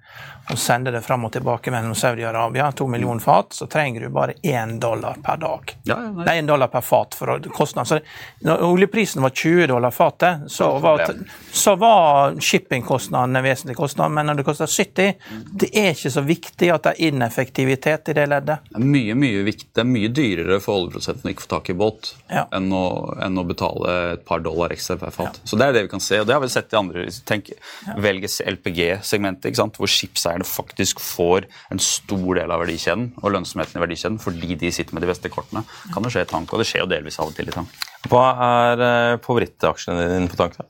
[0.49, 4.33] og sender det fram og tilbake mellom Saudi-Arabia, to millioner fat, så trenger du bare
[4.43, 5.73] én dollar per dag.
[5.85, 6.37] Ja, ja, nei.
[6.41, 7.87] Én dollar per fat for kostnad.
[7.87, 7.99] Så
[8.45, 11.03] når oljeprisen var 20 dollar fatet, så var,
[11.51, 15.13] så var shippingkostnaden en vesentlig kostnad, men når det koster 70,
[15.61, 18.65] det er ikke så viktig at det er ineffektivitet i det leddet.
[18.71, 19.69] Det er mye, mye viktig.
[19.75, 22.47] Det er mye dyrere for oljeprodusenten å ikke få tak i båt Ja.
[22.57, 22.83] enn, å,
[23.21, 25.39] enn å betale et par dollar ekstra per fat.
[25.43, 27.53] Så det er det vi kan se, og det har vi sett i andre tenk,
[28.01, 34.19] Velges LPG-segmentet, hvor skipseierne faktisk får en stor del av verdikjeden og lønnsomheten i verdikjeden
[34.23, 35.65] fordi de sitter med de beste kortene.
[35.93, 37.79] Kan det skje i tank, og det skjer jo delvis av og til i tank.
[38.09, 40.59] Hva er eh, favorittaksjene dine på tank?
[40.59, 40.69] da?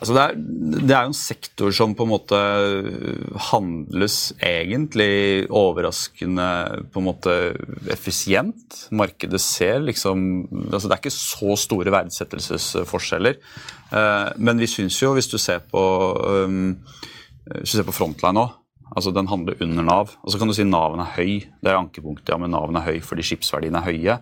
[0.00, 0.36] Altså det, er,
[0.88, 2.38] det er jo en sektor som på en måte
[3.50, 6.46] handles egentlig overraskende
[6.88, 7.34] på en måte
[7.92, 8.78] effisient.
[8.96, 10.22] Markedet ser liksom
[10.70, 13.36] altså Det er ikke så store verdsettelsesforskjeller.
[13.92, 15.84] Eh, Men vi syns jo, hvis du ser på,
[16.48, 16.78] um,
[17.58, 18.48] hvis du ser på Frontline nå
[18.96, 20.16] Altså Den handler under Nav.
[20.24, 21.46] Og så kan du si Naven er høy.
[21.62, 24.18] Det er ankepunktet, ja, men Naven er høy fordi skipsverdiene er høye.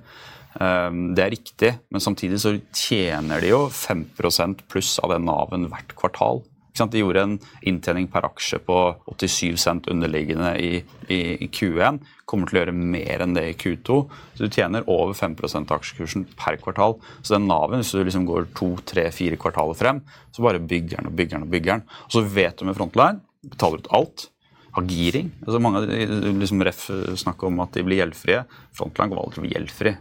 [0.59, 5.69] Um, Det er riktig, men samtidig så tjener de jo 5% pluss av den Naven
[5.73, 6.45] hvert kvartal.
[6.79, 7.33] De gjorde en
[7.67, 8.77] inntjening per aksje på
[9.11, 11.99] 87 cent underliggende i, i Q1.
[12.29, 13.97] Kommer til å gjøre mer enn det i Q2.
[14.37, 16.95] Så du tjener over 5 av aksjekursen per kvartal.
[17.23, 21.01] Så den Naven, hvis du liksom går to, tre, fire kvartaler frem, så bare bygger
[21.01, 21.87] den og bygger den og bygger den.
[22.07, 24.29] Og så vet du med Frontline, betaler ut alt
[24.73, 25.31] har giring.
[25.47, 26.83] Altså mange liksom Ref
[27.19, 28.43] snakker om at de blir gjeldfrie.
[28.77, 29.93] Frontline kommer aldri til å bli gjeldfri.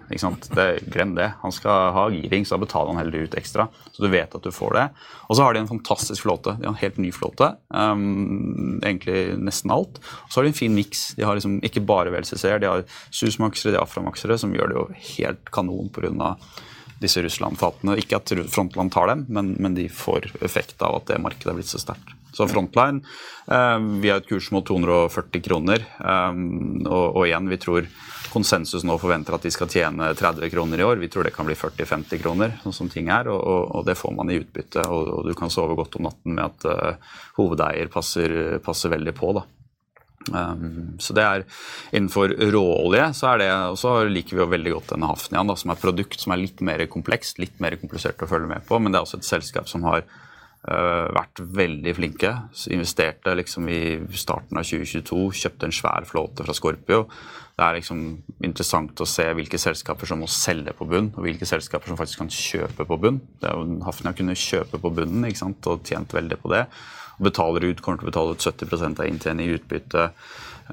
[0.58, 1.30] Det, glem det.
[1.42, 3.68] Han skal ha giring, så da betaler han heller ut ekstra.
[3.96, 4.86] Så du vet at du får det.
[5.28, 6.58] Og så har de en fantastisk flåte.
[6.60, 7.52] De har en helt ny flåte.
[7.72, 10.02] Um, egentlig nesten alt.
[10.04, 11.10] Og så har de en fin miks.
[11.18, 14.80] De har liksom ikke bare VLCC-er, de har susmaksere, de har aframaksere, som gjør det
[14.82, 16.36] jo helt kanon pga.
[16.98, 17.98] disse Russland-fatene.
[18.02, 21.60] Ikke at Frontland tar dem, men, men de får effekt av at det markedet er
[21.62, 22.17] blitt så sterkt.
[22.38, 23.02] Så Frontline,
[23.48, 25.88] eh, vi har et kursmål 240 kroner.
[25.98, 26.44] Eh,
[26.86, 27.90] og, og igjen, vi tror
[28.30, 31.02] konsensus nå forventer at de skal tjene 30 kroner i år.
[31.02, 33.32] Vi tror det kan bli 40-50 kroner, sånn som ting er.
[33.34, 33.42] Og,
[33.74, 34.86] og, det får man i utbytte.
[34.86, 39.16] Og, og, du kan sove godt om natten med at eh, hovedeier passer, passer veldig
[39.18, 39.34] på.
[39.40, 39.48] da.
[40.28, 41.44] Um, så det er
[41.96, 45.56] Innenfor råolje så er det, og så liker vi jo veldig godt denne Hafnian, da,
[45.56, 48.82] som er produkt som er litt mer komplekst, litt mer komplisert å følge med på.
[48.82, 50.04] Men det er også et selskap som har
[50.68, 52.32] vært veldig flinke.
[52.52, 53.82] Så investerte liksom i
[54.20, 57.06] starten av 2022, kjøpte en svær flåte fra Scorpio.
[57.58, 58.02] Det er liksom
[58.46, 62.22] interessant å se hvilke selskaper som må selge på bunn, og hvilke selskaper som faktisk
[62.22, 63.18] kan kjøpe på bunn.
[63.42, 66.68] Det er jo Hafnia kunne kjøpe på bunnen ikke sant, og tjent veldig på det.
[67.18, 70.06] Og betaler ut, kommer til å betale ut 70 av inntjening i utbytte.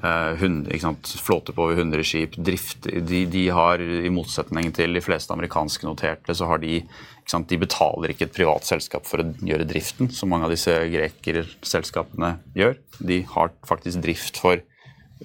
[0.03, 1.09] Eh, 100, ikke sant?
[1.25, 2.37] Flåte på over 100 skip.
[2.37, 6.83] Drift, de, de har, I motsetning til de fleste amerikanske noterte, så har de?
[7.25, 12.35] De betaler ikke et privat selskap for å gjøre driften, som mange av disse grekerselskapene
[12.57, 12.77] gjør.
[13.01, 14.61] De har faktisk drift for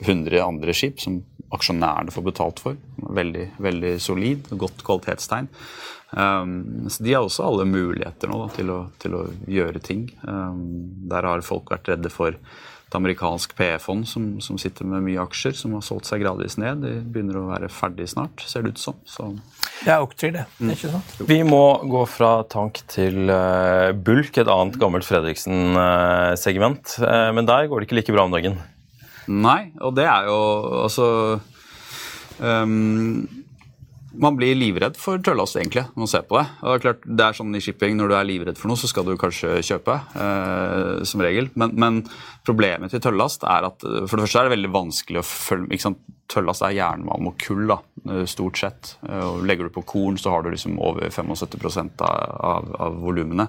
[0.01, 1.21] 100 andre skip som
[1.55, 2.79] aksjonærene får betalt for.
[3.21, 5.51] Veldig, veldig solid, godt kvalitetstegn.
[6.11, 10.07] Um, så De har også alle muligheter nå da, til, å, til å gjøre ting.
[10.25, 10.65] Um,
[11.11, 12.39] der har folk vært redde for
[12.91, 16.83] et amerikansk PE-fond som, som sitter med mye aksjer, som har solgt seg gradvis ned.
[16.83, 18.97] De begynner å være ferdig snart, ser det ut som.
[19.07, 19.29] Så
[19.85, 20.45] Det er Oaktree, det.
[20.59, 21.15] det er ikke sant?
[21.29, 26.97] Vi må gå fra tank til uh, bulk, et annet gammelt Fredriksen-segment.
[26.99, 28.59] Uh, men der går det ikke like bra om dagen.
[29.31, 30.41] Nei, og det er jo
[30.83, 31.07] altså
[32.43, 33.23] um,
[34.21, 36.47] Man blir livredd for tøllast, egentlig, når man ser på det.
[36.61, 38.81] Og det er klart, det er sånn i shipping, Når du er livredd for noe,
[38.81, 41.51] så skal du kanskje kjøpe, eh, som regel.
[41.55, 42.01] Men, men
[42.47, 45.89] problemet til tøllast er at for det første er det veldig vanskelig å følge ikke
[45.89, 46.03] sant?
[46.31, 48.97] Tøllast er jernmalm og kull, da, eh, stort sett.
[49.09, 53.49] Eh, Og legger du på korn, så har du liksom over 75 av, av, volumene.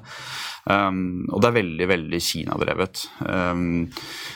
[0.65, 3.07] Um, og det er veldig veldig Kina-drevet.
[3.25, 3.89] Um,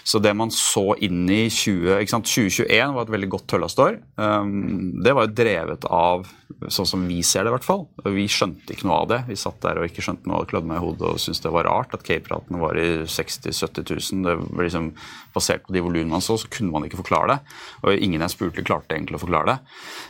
[0.03, 2.25] så det man så inn i 20, ikke sant?
[2.25, 3.99] 2021 var et veldig godt tøllastår.
[4.17, 6.25] Um, det var jo drevet av,
[6.67, 7.85] sånn som vi ser det i hvert fall.
[8.03, 9.21] Vi skjønte ikke noe av det.
[9.29, 11.69] Vi satt der og ikke skjønte noe, klødde meg i hodet og syntes det var
[11.69, 14.25] rart at Cape-ratene var i 60 000-70 000.
[14.25, 14.91] Det var liksom
[15.35, 17.55] Basert på de volumene man så, så kunne man ikke forklare det.
[17.83, 19.57] Og ingen jeg spurte, klarte egentlig å forklare det.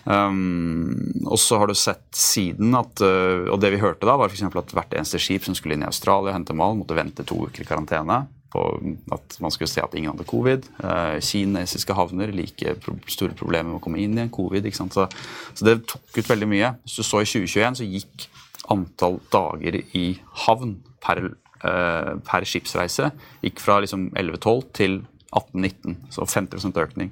[0.05, 4.29] Um, og så har du sett siden at uh, Og det vi hørte da, var
[4.29, 4.45] f.eks.
[4.45, 7.45] at hvert eneste skip som skulle inn i Australia og hente mal, måtte vente to
[7.47, 8.25] uker i karantene.
[8.53, 8.67] På
[9.11, 10.67] at man skulle se at ingen hadde covid.
[10.81, 14.65] Uh, kinesiske havner like pro store problemer med å komme inn i en covid.
[14.65, 14.95] ikke sant?
[14.95, 15.07] Så,
[15.53, 16.75] så det tok ut veldig mye.
[16.85, 18.29] Hvis du så i 2021, så gikk
[18.71, 20.05] antall dager i
[20.45, 21.21] havn per,
[21.65, 23.11] uh, per skipsreise
[23.43, 27.09] gikk fra liksom 11-12 til 18-19, så 50% økning.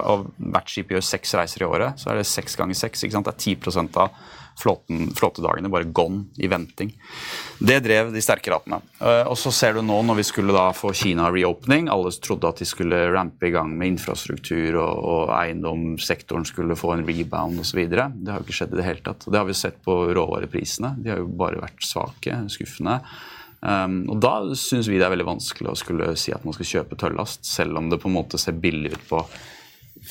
[0.00, 3.04] Og hvert skip gjør seks reiser i året, så er det seks ganger seks.
[3.04, 4.16] Det er 10 av
[4.58, 6.92] flåten, flåtedagene bare gone i venting.
[7.58, 8.78] Det drev de sterke ratene.
[9.00, 12.50] Eh, og så ser du nå når vi skulle da få Kina reopening, alle trodde
[12.50, 17.64] at de skulle rampe i gang med infrastruktur og, og eiendomssektoren skulle få en rebound
[17.64, 17.82] osv.
[17.90, 19.26] Det har jo ikke skjedd i det hele tatt.
[19.26, 20.94] Det har vi sett på råvareprisene.
[21.02, 23.00] De har jo bare vært svake, skuffende.
[23.64, 26.68] Um, og Da syns vi det er veldig vanskelig å skulle si at man skal
[26.68, 29.22] kjøpe tøllast, selv om det på en måte ser billig ut på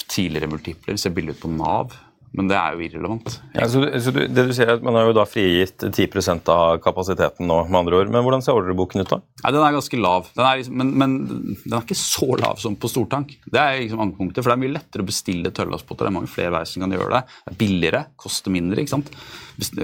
[0.09, 1.93] tidligere multipler, ser billig ut på Nav.
[2.33, 3.35] Men det er jo irrelevant.
[3.53, 6.49] Ja, så, så du, det du sier er at Man har jo da frigitt 10%
[6.49, 8.09] av kapasiteten nå, med andre ord.
[8.13, 9.19] Men hvordan ser ordreboken ut da?
[9.43, 10.31] Ja, den er ganske lav.
[10.33, 11.15] Den er liksom, men, men,
[11.61, 13.35] den er ikke så lav som på stortank.
[13.45, 16.07] Det er liksom ankepunktet, for det er mye lettere å bestille tørrlastbåter.
[16.07, 17.23] Det er mange flere veier som kan gjøre det.
[17.43, 18.81] Det er billigere, koster mindre.
[18.81, 19.13] ikke sant?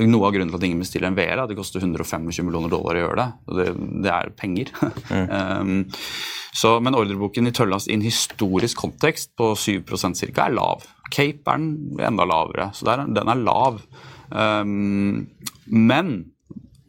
[0.01, 2.73] Noe av grunnen til at ingen bestiller en VR, er at det koster 125 millioner
[2.73, 3.29] dollar å gjøre det.
[3.45, 3.71] og Det,
[4.07, 4.73] det er penger.
[5.13, 5.27] Mm.
[5.29, 5.75] um,
[6.63, 10.47] så, men ordreboken i tørrlast i en historisk kontekst på 7% ca.
[10.47, 10.89] er lav.
[11.13, 13.81] Cape er den enda lavere, så er, den er lav.
[14.29, 15.25] Um,
[15.65, 16.11] men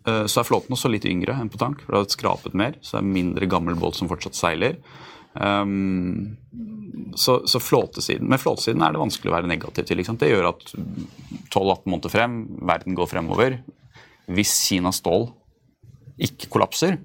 [0.08, 2.78] uh, så er flåten også litt yngre enn på tank, for det har skrapet mer.
[2.80, 4.78] Så det er mindre gammel båt som fortsatt seiler.
[5.34, 6.36] Um,
[7.14, 10.02] så, så flåtesiden, Med flåtesiden er det vanskelig å være negativ til.
[10.02, 13.60] Det gjør at 12-18 måneder frem, verden går fremover.
[14.30, 15.30] Hvis Kinas stål
[16.20, 16.98] ikke kollapser,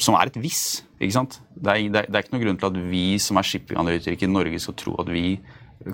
[0.00, 1.38] som er et hvis ikke sant?
[1.54, 4.28] Det er, det, er, det er ikke noen grunn til at vi som er shippinganalytikere
[4.28, 5.24] i Norge skal tro at vi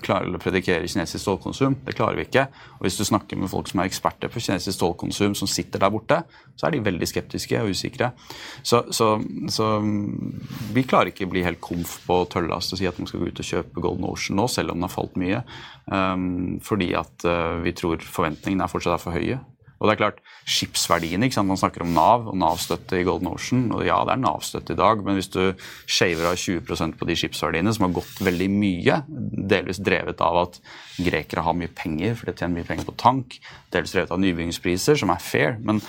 [0.02, 1.76] klarer å predikere kinesisk stålkonsum.
[1.86, 2.46] Det klarer vi ikke.
[2.78, 5.92] Og hvis du snakker med folk som er eksperter på kinesisk stålkonsum, som sitter der
[5.94, 6.20] borte,
[6.58, 8.10] så er de veldig skeptiske og usikre.
[8.66, 9.12] Så, så,
[9.52, 9.70] så
[10.74, 13.30] vi klarer ikke å bli helt komf på tøllast og si at man skal gå
[13.30, 15.42] ut og kjøpe Golden Ocean nå, selv om den har falt mye.
[15.86, 19.38] Um, fordi at uh, vi tror forventningene er fortsatt er for høye.
[19.76, 21.26] Og det er klart, Skipsverdiene.
[21.26, 21.50] ikke sant?
[21.50, 23.66] Man snakker om Nav og Nav-støtte i Golden Ocean.
[23.74, 25.52] og Ja, det er Nav-støtte i dag, men hvis du
[25.86, 29.02] shaver av 20% på de skipsverdiene, som har gått veldig mye,
[29.52, 30.60] delvis drevet av at
[30.96, 33.38] grekere har mye penger, for de tjener mye penger på tank,
[33.74, 35.82] delvis drevet av nybyggingspriser, som er fair, men,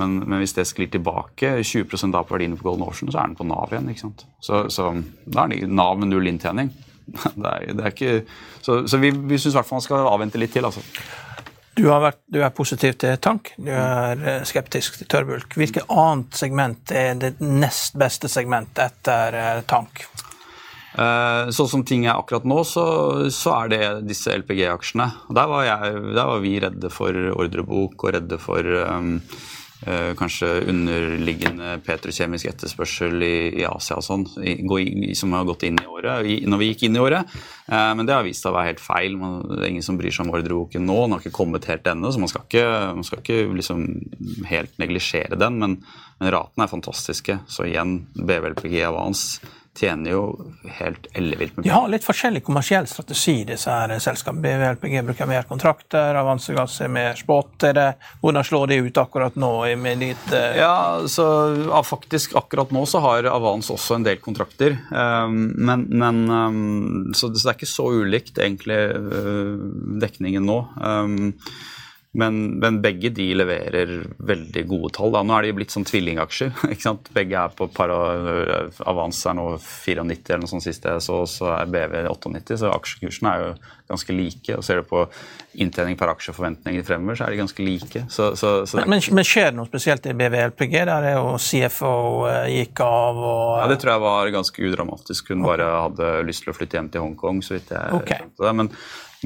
[0.00, 3.38] men, men hvis det sklir tilbake 20% av verdiene på Golden Ocean, så er den
[3.38, 3.92] på Nav igjen.
[3.92, 4.26] ikke sant?
[4.40, 4.90] Så, så
[5.28, 6.74] da er Nav med null inntjening.
[7.38, 8.26] Det er, det er ikke,
[8.60, 10.66] så, så vi, vi syns i hvert fall man skal avvente litt til.
[10.68, 10.82] altså.
[11.78, 15.54] Du, vært, du, er positiv til tank, du er eh, skeptisk til tørrbulk.
[15.58, 20.06] Hvilket annet segment er det nest beste segmentet etter eh, tank?
[20.98, 22.82] Sånn som ting er akkurat nå, så,
[23.30, 25.06] så er det disse LPG-aksjene.
[25.30, 29.20] Der, der, var vi redde for ordrebok og redde for um,
[30.18, 34.24] kanskje underliggende petrokjemisk etterspørsel i, i Asia og sånn,
[35.14, 37.38] som har gått inn i året, når vi gikk inn i året.
[37.68, 39.16] Eh, men det har vist seg å være helt feil.
[39.20, 40.96] Man, det er ingen som bryr seg om ordreboken nå.
[41.04, 43.84] Den har ikke kommet helt ennå, så man skal ikke, man skal ikke liksom
[44.48, 45.60] helt neglisjere den.
[45.60, 45.78] Men,
[46.18, 47.38] men ratene er fantastiske.
[47.50, 50.22] Så igjen, BVLPG Avance tjener jo
[50.78, 51.70] helt ellevilt med penger.
[51.70, 54.42] De har litt forskjellig kommersiell strategi, disse her selskapene.
[54.42, 57.54] BVLPG bruker mer kontrakter, Avansegass er mer spot.
[57.68, 57.86] Er det,
[58.22, 59.52] hvordan slår de ut akkurat nå?
[59.78, 60.28] med ditt...
[60.32, 60.56] Uh...
[60.58, 61.24] Ja, så
[61.68, 64.76] ja, faktisk Akkurat nå så har Avans også en del kontrakter.
[64.90, 69.58] Um, men, men um, så, det, så, det er ikke så ulikt egentlig uh,
[70.02, 70.60] dekningen nå.
[70.78, 71.34] Um,
[72.12, 75.12] men, men, begge de leverer veldig gode tall.
[75.12, 75.20] Da.
[75.26, 76.54] Nå er de blitt sånn tvillingaksjer.
[76.72, 77.10] ikke sant?
[77.14, 81.50] Begge er på par Avans er nå 94 eller noe sånt sist jeg så, så
[81.58, 82.56] er BV 98.
[82.62, 83.50] Så aksjekursene er jo
[83.92, 84.56] ganske like.
[84.56, 85.02] Og ser du på
[85.60, 88.04] inntjening per aksjeforventninger fremover, så er de ganske like.
[88.12, 90.78] Så, så, så men, men, skjer det noe spesielt i BV LPG?
[90.88, 91.92] Der er jo CFO
[92.30, 95.34] eh, gikk av og Ja, Det tror jeg var ganske udramatisk.
[95.34, 98.24] Hun bare hadde lyst til å flytte hjem til Hongkong, så vidt jeg okay.
[98.24, 98.56] skjønte det.
[98.62, 98.72] Men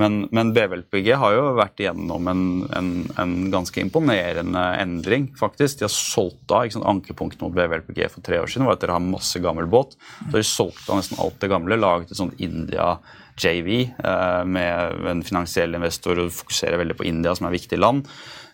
[0.00, 5.80] men, men BVLPG har jo vært igjennom en, en, en, ganske imponerende endring, faktisk.
[5.80, 8.84] De har solgt av, ikke sant, Ankepunktet mot BVLPG for tre år siden var at
[8.84, 9.98] dere har masse gammel båt.
[10.30, 12.94] Så de solgt av nesten alt det gamle, laget et sånt India
[13.40, 17.80] JV eh, med en finansiell investor og fokuserer veldig på India, som er et viktig
[17.80, 18.06] land.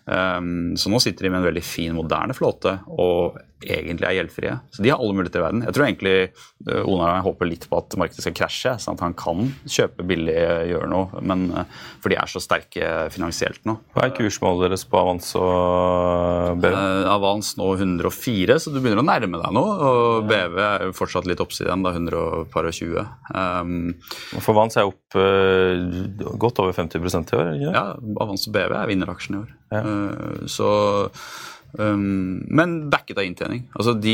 [0.09, 4.53] Um, så nå sitter de med en veldig fin, moderne flåte og egentlig er gjeldfrie.
[4.71, 5.63] Så de har alle muligheter i verden.
[5.67, 6.13] Jeg tror egentlig
[6.69, 10.35] uh, Onar håper litt på at markedet skal krasje, sånn at han kan kjøpe billig,
[10.35, 11.23] uh, gjøre noe.
[11.25, 13.75] Men uh, for de er så sterke finansielt nå.
[13.95, 16.77] Hva er kursmålet deres på Avans og BV?
[16.77, 19.65] Uh, Avans nå 104, så du begynner å nærme deg nå.
[19.89, 22.97] Og BV er jo fortsatt litt oppside igjen, da 120.
[23.35, 23.75] Um,
[24.39, 25.19] for Avans er opp
[26.39, 27.53] godt over 50 i år?
[27.57, 27.75] Ikke?
[27.75, 27.85] Ja,
[28.23, 29.55] Avans og BV er vinneraksjen i år.
[29.73, 29.83] Ja.
[30.49, 30.69] Så
[31.77, 33.67] Um, men backet av inntjening.
[33.77, 34.13] Altså de,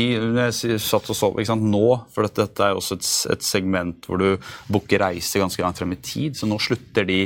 [0.52, 4.08] jeg satt og sov, ikke sant, Nå, for dette, dette er også et, et, segment
[4.08, 7.22] hvor du booker reiser ganske langt frem i tid, så nå slutter de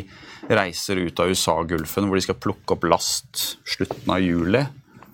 [0.51, 4.62] reiser ut av USA-Gulfen hvor de skal plukke opp last slutten av juli.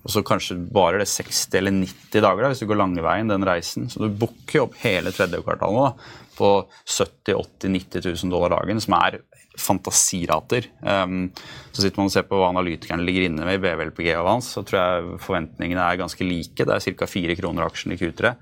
[0.05, 3.49] og så kanskje varer det 60 eller 90 dager da, hvis du går langveien den
[3.49, 3.89] reisen.
[3.91, 6.51] Så du booker opp hele tredje kvartal nå da, på
[6.85, 9.21] 70 80 90 000 dollar dagen, som er
[9.57, 10.69] fantasirater.
[10.83, 11.31] Um,
[11.73, 14.53] så sitter man og ser på hva analytikerne ligger inne med i BVLPG og hans,
[14.57, 16.61] så tror jeg forventningene er ganske like.
[16.61, 17.11] Det er ca.
[17.17, 18.35] 4 kroner aksjen i Q3.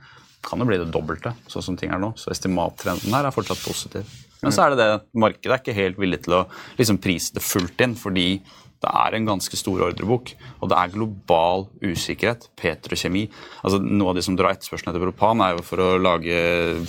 [0.45, 2.13] Kan jo bli det dobbelte, sånn som ting er nå.
[2.21, 4.11] Så estimattrenden her er fortsatt positiv.
[4.45, 6.43] Men så er det det markedet er ikke helt villig til å
[6.77, 8.27] liksom prise det fullt inn, fordi
[8.85, 12.49] det er en ganske stor ordrebok, og det er global usikkerhet.
[12.61, 13.25] Petrokjemi.
[13.63, 16.37] Altså, noe av de som drar etterspørselen etter propan, er jo for å lage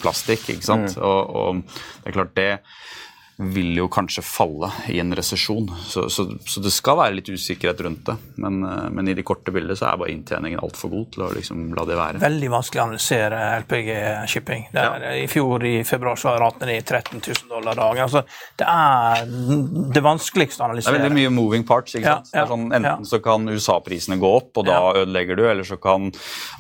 [0.04, 0.50] plastikk.
[0.56, 0.98] ikke sant?
[0.98, 1.06] Mm.
[1.08, 2.52] Og, og, det er klart det
[3.38, 5.68] vil jo kanskje falle i en resesjon.
[5.84, 8.16] Så, så, så, det skal være litt usikkerhet rundt det.
[8.40, 11.30] Men, eh, men i det korte bildet så er bare inntjeningen altfor god til å
[11.36, 12.22] liksom la det være.
[12.24, 13.90] Veldig vanskelig å analysere LPG
[14.32, 14.68] shipping.
[14.76, 15.14] Der, ja.
[15.26, 18.06] I fjor i februar så var ratene i 13 000 dollar dagen.
[18.06, 18.24] Altså,
[18.56, 19.26] det er
[19.96, 20.96] det vanskeligste å analysere.
[20.96, 21.98] Det er veldig mye moving parts.
[22.00, 22.32] ikke sant?
[22.32, 25.80] Ja, ja, sånn, enten så kan USA-prisene gå opp, og da ødelegger du, eller så
[25.82, 26.08] kan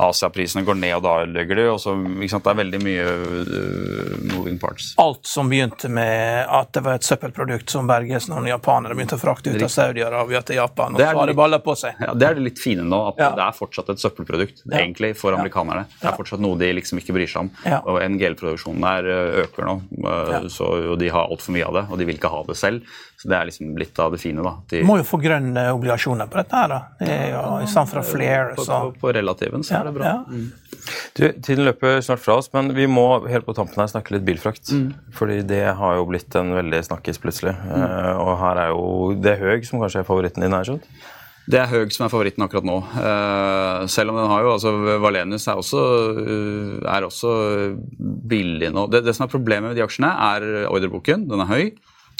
[0.03, 1.65] Asia-prisene gå ned, og da ødelegger du.
[1.77, 1.95] Og så?
[2.35, 3.03] Det er veldig mye
[3.47, 4.91] uh, moving parts.
[5.01, 9.17] Alt som begynte med at at det var et søppelprodukt som Bergesen og japanere begynte
[9.17, 10.97] å frakte ut av Saudi-Arabia til Japan.
[10.97, 11.95] og det balla på seg.
[12.01, 13.31] Ja, Det er det litt fine nå, at ja.
[13.37, 15.85] det er fortsatt et søppelprodukt egentlig for amerikanerne.
[15.99, 17.51] Det er fortsatt noe de liksom ikke bryr seg om.
[17.91, 19.75] Og NGL-produksjonen der eh, øker nå,
[20.11, 22.57] eh, så, og de har altfor mye av det, og de vil ikke ha det
[22.59, 22.95] selv.
[23.15, 24.43] Så det er liksom litt av det fine.
[24.43, 24.55] da.
[24.69, 26.81] De må jo få grønne obligasjoner på dette her, da.
[26.99, 28.55] Det er jo I stedet for flere.
[28.57, 30.17] På, på, på relativen så er det bra.
[30.29, 30.45] Mm.
[31.15, 34.25] Du, tiden løper snart fra oss, men vi må helt på tampen her snakke litt
[34.27, 34.67] bilfrakt.
[34.75, 34.89] Mm.
[35.15, 37.53] Fordi det har jo blitt en veldig snakkis plutselig.
[37.55, 37.71] Mm.
[37.71, 38.89] Uh, og her er jo
[39.23, 40.55] det er som kanskje er favoritten din?
[40.55, 40.89] her, skjønt?
[41.45, 42.79] Det er Høg som er favoritten akkurat nå.
[42.97, 45.83] Uh, selv om den har jo altså Valenius er også,
[46.19, 47.33] uh, er også
[48.27, 48.87] billig nå.
[48.91, 51.29] Det, det, som er problemet med de aksjene, er ordreboken.
[51.31, 51.69] Den er høy.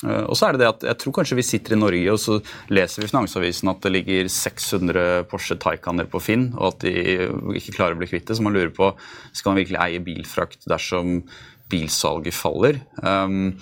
[0.03, 2.21] Eh, og så er det det at jeg tror kanskje vi sitter i Norge og
[2.21, 2.37] så
[2.73, 7.29] leser vi Finansavisen at det ligger 600 Porsche Taycaner på Finn, og at de
[7.59, 8.37] ikke klarer å bli kvitt det.
[8.37, 8.91] Så man lurer på
[9.31, 11.21] skal man virkelig eie bilfrakt dersom
[11.71, 12.79] bilsalget faller.
[13.01, 13.55] Um,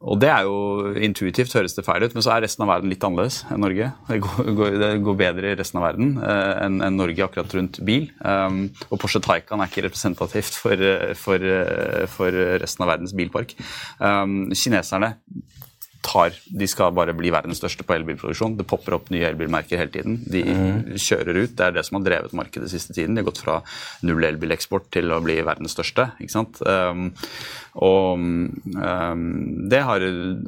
[0.00, 2.88] og det er jo intuitivt høres det feil ut, men så er resten av verden
[2.92, 3.90] litt annerledes enn Norge.
[4.08, 7.82] Det går, det går bedre i resten av verden uh, enn, en Norge akkurat rundt
[7.84, 8.08] bil.
[8.24, 10.86] Um, og Porsche Taycan er ikke representativt for,
[11.20, 11.46] for,
[12.16, 13.52] for resten av verdens bilpark.
[14.00, 15.18] Um, kineserne
[16.00, 18.56] tar, de skal bare bli verdens største på elbilproduksjon.
[18.58, 20.18] Det popper opp nye elbilmerker hele tiden.
[20.24, 20.96] De mm.
[21.00, 21.54] kjører ut.
[21.56, 23.14] Det er det som har drevet markedet siste tiden.
[23.14, 23.58] De har gått fra
[24.06, 26.10] null elbileksport til å bli verdens største.
[26.22, 26.62] ikke sant?
[26.64, 27.10] Um,
[27.78, 30.02] og um, det har,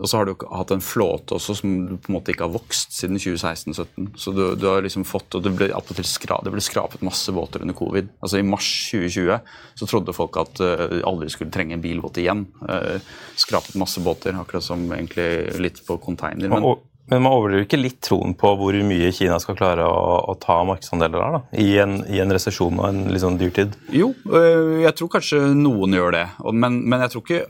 [0.04, 3.20] så har du hatt en flåte også som på en måte ikke har vokst siden
[3.22, 4.08] 2016-2017.
[4.18, 5.70] Så du, du, har liksom fått, og det ble,
[6.08, 8.10] skra, det ble skrapet masse båter under covid.
[8.20, 9.38] Altså I mars 2020
[9.78, 12.46] så trodde folk at uh, aldri skulle trenge en bilbåt igjen.
[12.66, 12.98] Uh,
[13.38, 15.30] skrapet masse båter, akkurat som egentlig
[15.62, 16.50] litt på container.
[16.50, 16.72] Men,
[17.10, 20.60] men man overdriver ikke litt troen på hvor mye Kina skal klare å, å ta
[20.64, 21.40] markedsandeler der, da?
[21.60, 23.74] I en, i en resesjon og en litt sånn dyrtid?
[23.92, 26.24] Jo, øh, jeg tror kanskje noen gjør det.
[26.54, 27.40] Men, men jeg tror ikke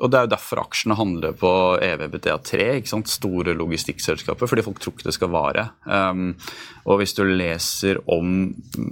[0.00, 1.52] Og det er jo derfor aksjene handler på
[1.86, 3.10] EVBTA3, ikke sant?
[3.10, 5.64] store logistikkselskaper, fordi folk tror ikke det skal vare.
[5.88, 6.36] Um,
[6.86, 8.50] og hvis du leser om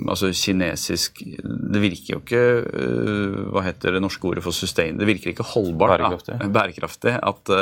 [0.08, 4.98] altså kinesisk Det virker jo ikke øh, Hva heter det norske ordet for sustain?
[4.98, 5.94] Det virker ikke holdbart.
[6.00, 6.40] Bærekraftig.
[6.40, 7.54] Da, bærekraftig at,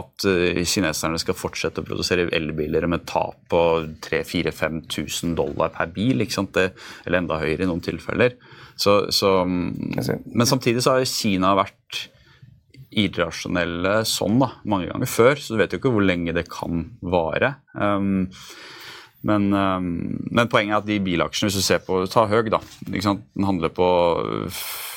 [0.00, 0.26] at
[0.70, 3.62] kineserne skal fortsette å produsere elbiler med tap på
[4.06, 6.22] 3000-5000 dollar per bil,
[6.54, 6.70] det,
[7.04, 8.36] eller enda høyere i noen tilfeller.
[8.80, 12.06] Så, så, men samtidig så har Kina vært
[12.90, 16.88] irrasjonelle sånn da, mange ganger før, så du vet jo ikke hvor lenge det kan
[17.02, 17.54] vare.
[17.74, 18.26] Um,
[19.26, 19.90] men, um,
[20.30, 22.62] men, poenget er at de bilaksjene, hvis du ser på Ta Høg, da.
[22.88, 23.90] Den handler på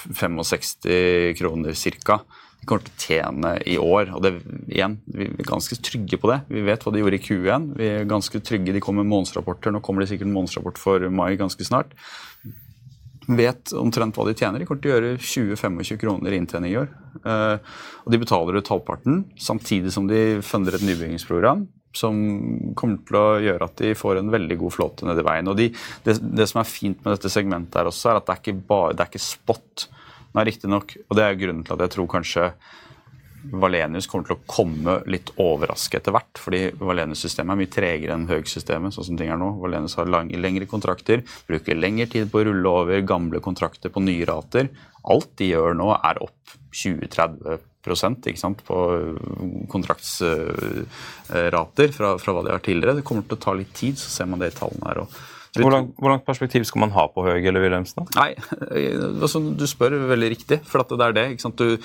[0.07, 1.75] 65 kroner
[2.07, 2.21] ca
[2.63, 4.13] de kommer til å tjene i år.
[4.15, 4.31] Og det,
[4.71, 6.39] igjen, vi er ganske trygge på det.
[6.47, 7.65] Vi vet hva de gjorde i Q1.
[7.75, 9.73] Vi er ganske trygge, De kommer med månedsrapporter.
[9.73, 11.91] Nå kommer det sikkert en månedsrapport for mai ganske snart.
[13.27, 14.63] Vet omtrent hva de tjener.
[14.63, 16.91] De kommer til å gjøre 20-25 kroner i inntjening i år.
[17.27, 17.59] Uh,
[18.03, 22.15] og de betaler ut halvparten, samtidig som de funder et nybyggingsprogram som
[22.79, 25.51] kommer til å gjøre at de får en veldig god flåte nedi veien.
[25.51, 25.67] Og de,
[26.07, 28.55] det, det, som er fint med dette segmentet, her også, er at det er ikke,
[28.71, 29.85] bare, det er ikke spot.
[30.33, 30.95] Nei, riktignok.
[31.09, 32.51] Og det er grunnen til at jeg tror kanskje
[33.51, 36.39] Valenius kommer til å komme litt overrasket etter hvert.
[36.39, 38.93] fordi Valenius-systemet er mye tregere enn Høg-systemet.
[38.95, 39.59] sånn som ting er nå.
[39.59, 44.01] Valenius har lang, lengre kontrakter, bruker lengre tid på å rulle over gamle kontrakter på
[44.01, 44.69] nye rater.
[45.03, 48.75] Alt de gjør nå, er opp 20-30 ikke sant, på
[49.67, 52.95] kontraktsrater fra, fra, hva de har tidligere.
[52.95, 54.97] Det kommer til å ta litt tid, så ser man det i tallene her.
[55.03, 55.11] Og
[55.61, 58.07] hvor, lang, hvor, langt perspektiv skal man ha på Høg eller Wilhelmsen?
[58.17, 58.31] Nei,
[59.21, 61.27] altså, Du spør veldig riktig, for det er det.
[61.59, 61.77] Du,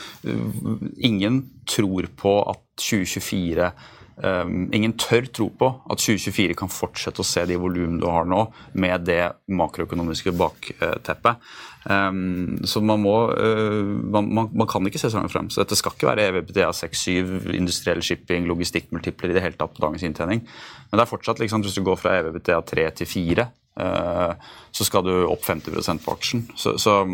[0.96, 3.72] ingen tror på at 2024
[4.18, 8.26] Um, ingen tør tro på at 2024 kan fortsette å se de volumene du har
[8.26, 8.40] nå,
[8.74, 9.20] med det
[9.54, 11.44] makroøkonomiske bakteppet.
[11.88, 15.52] Um, så man må uh, man, man, man, kan ikke se så langt frem.
[15.54, 19.86] Så dette skal ikke være EVPTA 6-7, industriell shipping, logistikkmultipler i det hele tatt på
[19.86, 20.42] dagens inntjening.
[20.88, 23.48] Men det er fortsatt, liksom, hvis du går fra EVPTA 3 til 4,
[23.84, 26.48] uh, så skal du opp 50 på aksjen.
[26.58, 27.04] Så, så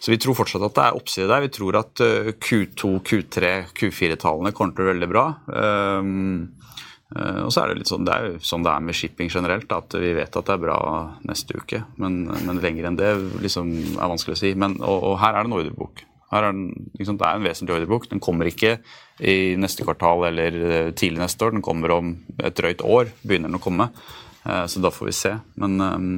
[0.00, 1.44] så vi tror fortsatt at det er oppside der.
[1.44, 5.24] Vi tror at Q2, Q3, Q4-tallene kommer til å være veldig bra.
[5.52, 6.38] Um,
[7.12, 9.32] uh, og så er det litt sånn det er jo sånn det er med shipping
[9.32, 10.78] generelt, at vi vet at det er bra
[11.28, 11.82] neste uke.
[12.00, 13.12] Men, men lenger enn det
[13.44, 14.54] liksom, er vanskelig å si.
[14.56, 16.04] Men, og, og her er det en ordrebok.
[16.32, 18.08] Her er den, liksom, det er en vesentlig ordrebok.
[18.08, 18.78] Den kommer ikke
[19.20, 21.58] i neste kvartal eller eh, tidlig neste år.
[21.58, 23.12] Den kommer om et drøyt år.
[23.20, 23.90] begynner den å komme.
[24.40, 25.34] Så da får vi se.
[25.60, 26.12] Men um,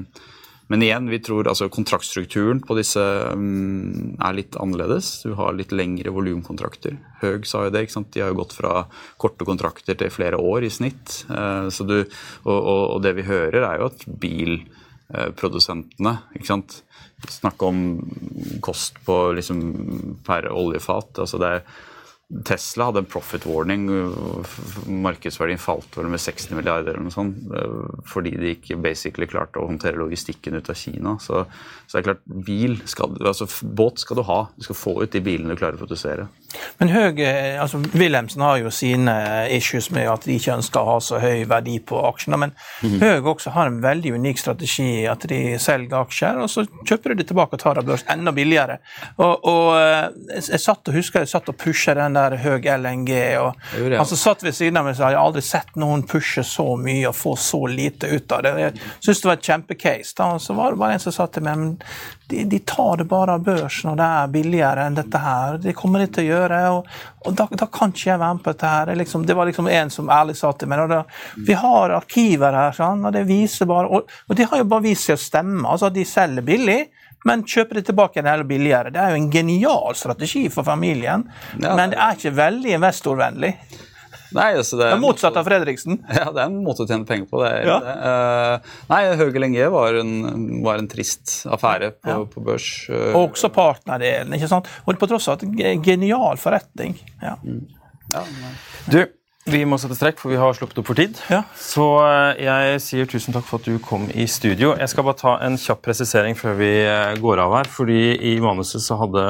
[0.72, 3.02] men igjen, vi tror altså kontraktstrukturen på disse
[3.36, 5.20] um, er litt annerledes.
[5.20, 6.94] Du har litt lengre volumkontrakter.
[7.20, 7.82] Høg sa jo det.
[7.84, 8.08] ikke sant?
[8.14, 8.88] De har jo gått fra
[9.20, 11.28] korte kontrakter til flere år i snitt.
[11.28, 16.80] Uh, du, og, og, og, det vi hører, er jo at bilprodusentene ikke sant?
[17.28, 18.00] Snakke om
[18.64, 19.60] kost på liksom
[20.24, 21.20] per oljefat.
[21.20, 21.60] altså det er
[22.44, 23.84] Tesla hadde en profit warning.
[25.04, 29.60] Markedsverdien falt vel med 60 milliarder eller noe sånt, eh, fordi de ikke basically klarte
[29.60, 31.16] å håndtere logistikken ut av Kina.
[31.20, 31.44] Så,
[31.86, 34.40] så det er klart, bil skal, altså båt skal du ha.
[34.56, 36.28] Du skal få ut de bilene du klarer å produsere.
[36.78, 39.14] Men Høg, eh, altså Wilhelmsen har jo sine
[39.52, 42.38] issues med at de ikke ønsker å ha så høy verdi på aksjene.
[42.40, 42.98] Men mm.
[43.02, 44.90] Høg også har en veldig unik strategi.
[45.08, 48.34] At de selger aksjer, og så kjøper de det tilbake og tar av børs enda
[48.36, 48.78] billigere.
[49.16, 53.12] Og, og eh, jeg satt og husker jeg satt og pusha den der Høg LNG.
[53.42, 53.62] og.
[53.76, 56.72] Han altså, satt ved siden av meg, sa jeg har aldri sett noen pushe så
[56.80, 58.54] mye og få så lite ut av det.
[58.62, 60.14] Jeg syntes det var et kjempecase.
[60.18, 61.82] da, og Så var det bare en som sa til meg
[62.32, 65.58] de, de tar det bare av børsen når det er billigere enn dette her.
[65.60, 66.88] Det kommer de til å gjøre, og,
[67.26, 68.88] og da, da, kan ikke jeg være med på dette her.
[68.88, 71.02] Det, liksom, det var liksom en som ærlig sa til meg da,
[71.36, 74.86] Vi har arkiver her, sånn, og det viser bare og, og det har jo bare
[74.88, 75.62] vist seg å stemme.
[75.68, 76.80] altså at De selger billig,
[77.28, 78.90] men kjøper det tilbake en del billigere.
[78.94, 81.28] Det er jo en genial strategi for familien,
[81.60, 83.56] ja, men det er ikke veldig investorvennlig.
[84.36, 86.00] Nei, altså det, er motsatt av Fredriksen?
[86.22, 87.40] Ja, det er en måte å tjene penger på.
[87.42, 87.52] det.
[87.68, 87.78] Ja.
[87.82, 87.94] det.
[88.02, 90.12] Uh, nei, Høge Lenge var en,
[90.64, 92.18] var en trist affære på, ja.
[92.34, 92.68] på børs.
[92.90, 94.34] Uh, også partnerdelen.
[94.36, 94.70] ikke sant?
[94.86, 96.96] Og på tross av at genial forretning.
[97.22, 97.36] Ja.
[97.42, 97.64] Mm.
[98.14, 98.24] ja
[98.92, 99.00] du,
[99.42, 101.18] vi må sette strekk, for vi har sluppet opp for tid.
[101.26, 101.40] Ja.
[101.58, 104.70] Så eh, jeg sier tusen takk for at du kom i studio.
[104.78, 107.66] Jeg skal bare ta en kjapp presisering før vi eh, går av her.
[107.66, 109.24] fordi I manuset så hadde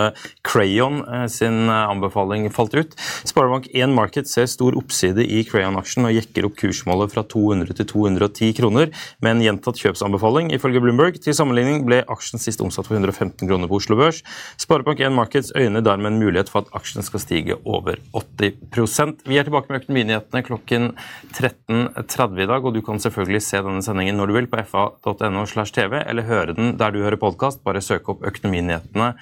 [0.44, 2.92] Crayon eh, sin anbefaling falt ut.
[3.30, 8.52] Sparebank1 Market ser stor oppside i Crayon-aksjen og jekker opp kursmålet fra 200 til 210
[8.60, 8.92] kroner
[9.24, 10.52] med en gjentatt kjøpsanbefaling.
[10.52, 14.20] Ifølge Bloomberg til sammenligning ble aksjen sist omsatt for 115 kroner på Oslo Børs.
[14.60, 19.48] Sparebank1 Markets øyner dermed en mulighet for at aksjen skal stige over 80% Vi er
[19.48, 20.90] tilbake med økonomi nyhetene klokken
[21.34, 22.64] 13.30 i dag.
[22.64, 26.28] Og du kan selvfølgelig se denne sendingen når du vil på fa.no slash tv, eller
[26.28, 27.64] høre den der du hører podkast.
[27.64, 29.14] Bare søk opp Økonominyhetene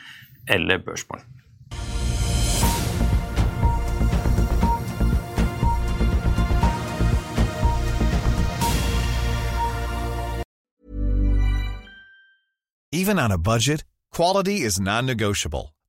[0.49, 1.29] eller Børsmorgen.
[12.93, 15.73] Even on a budget, quality is non-negotiable.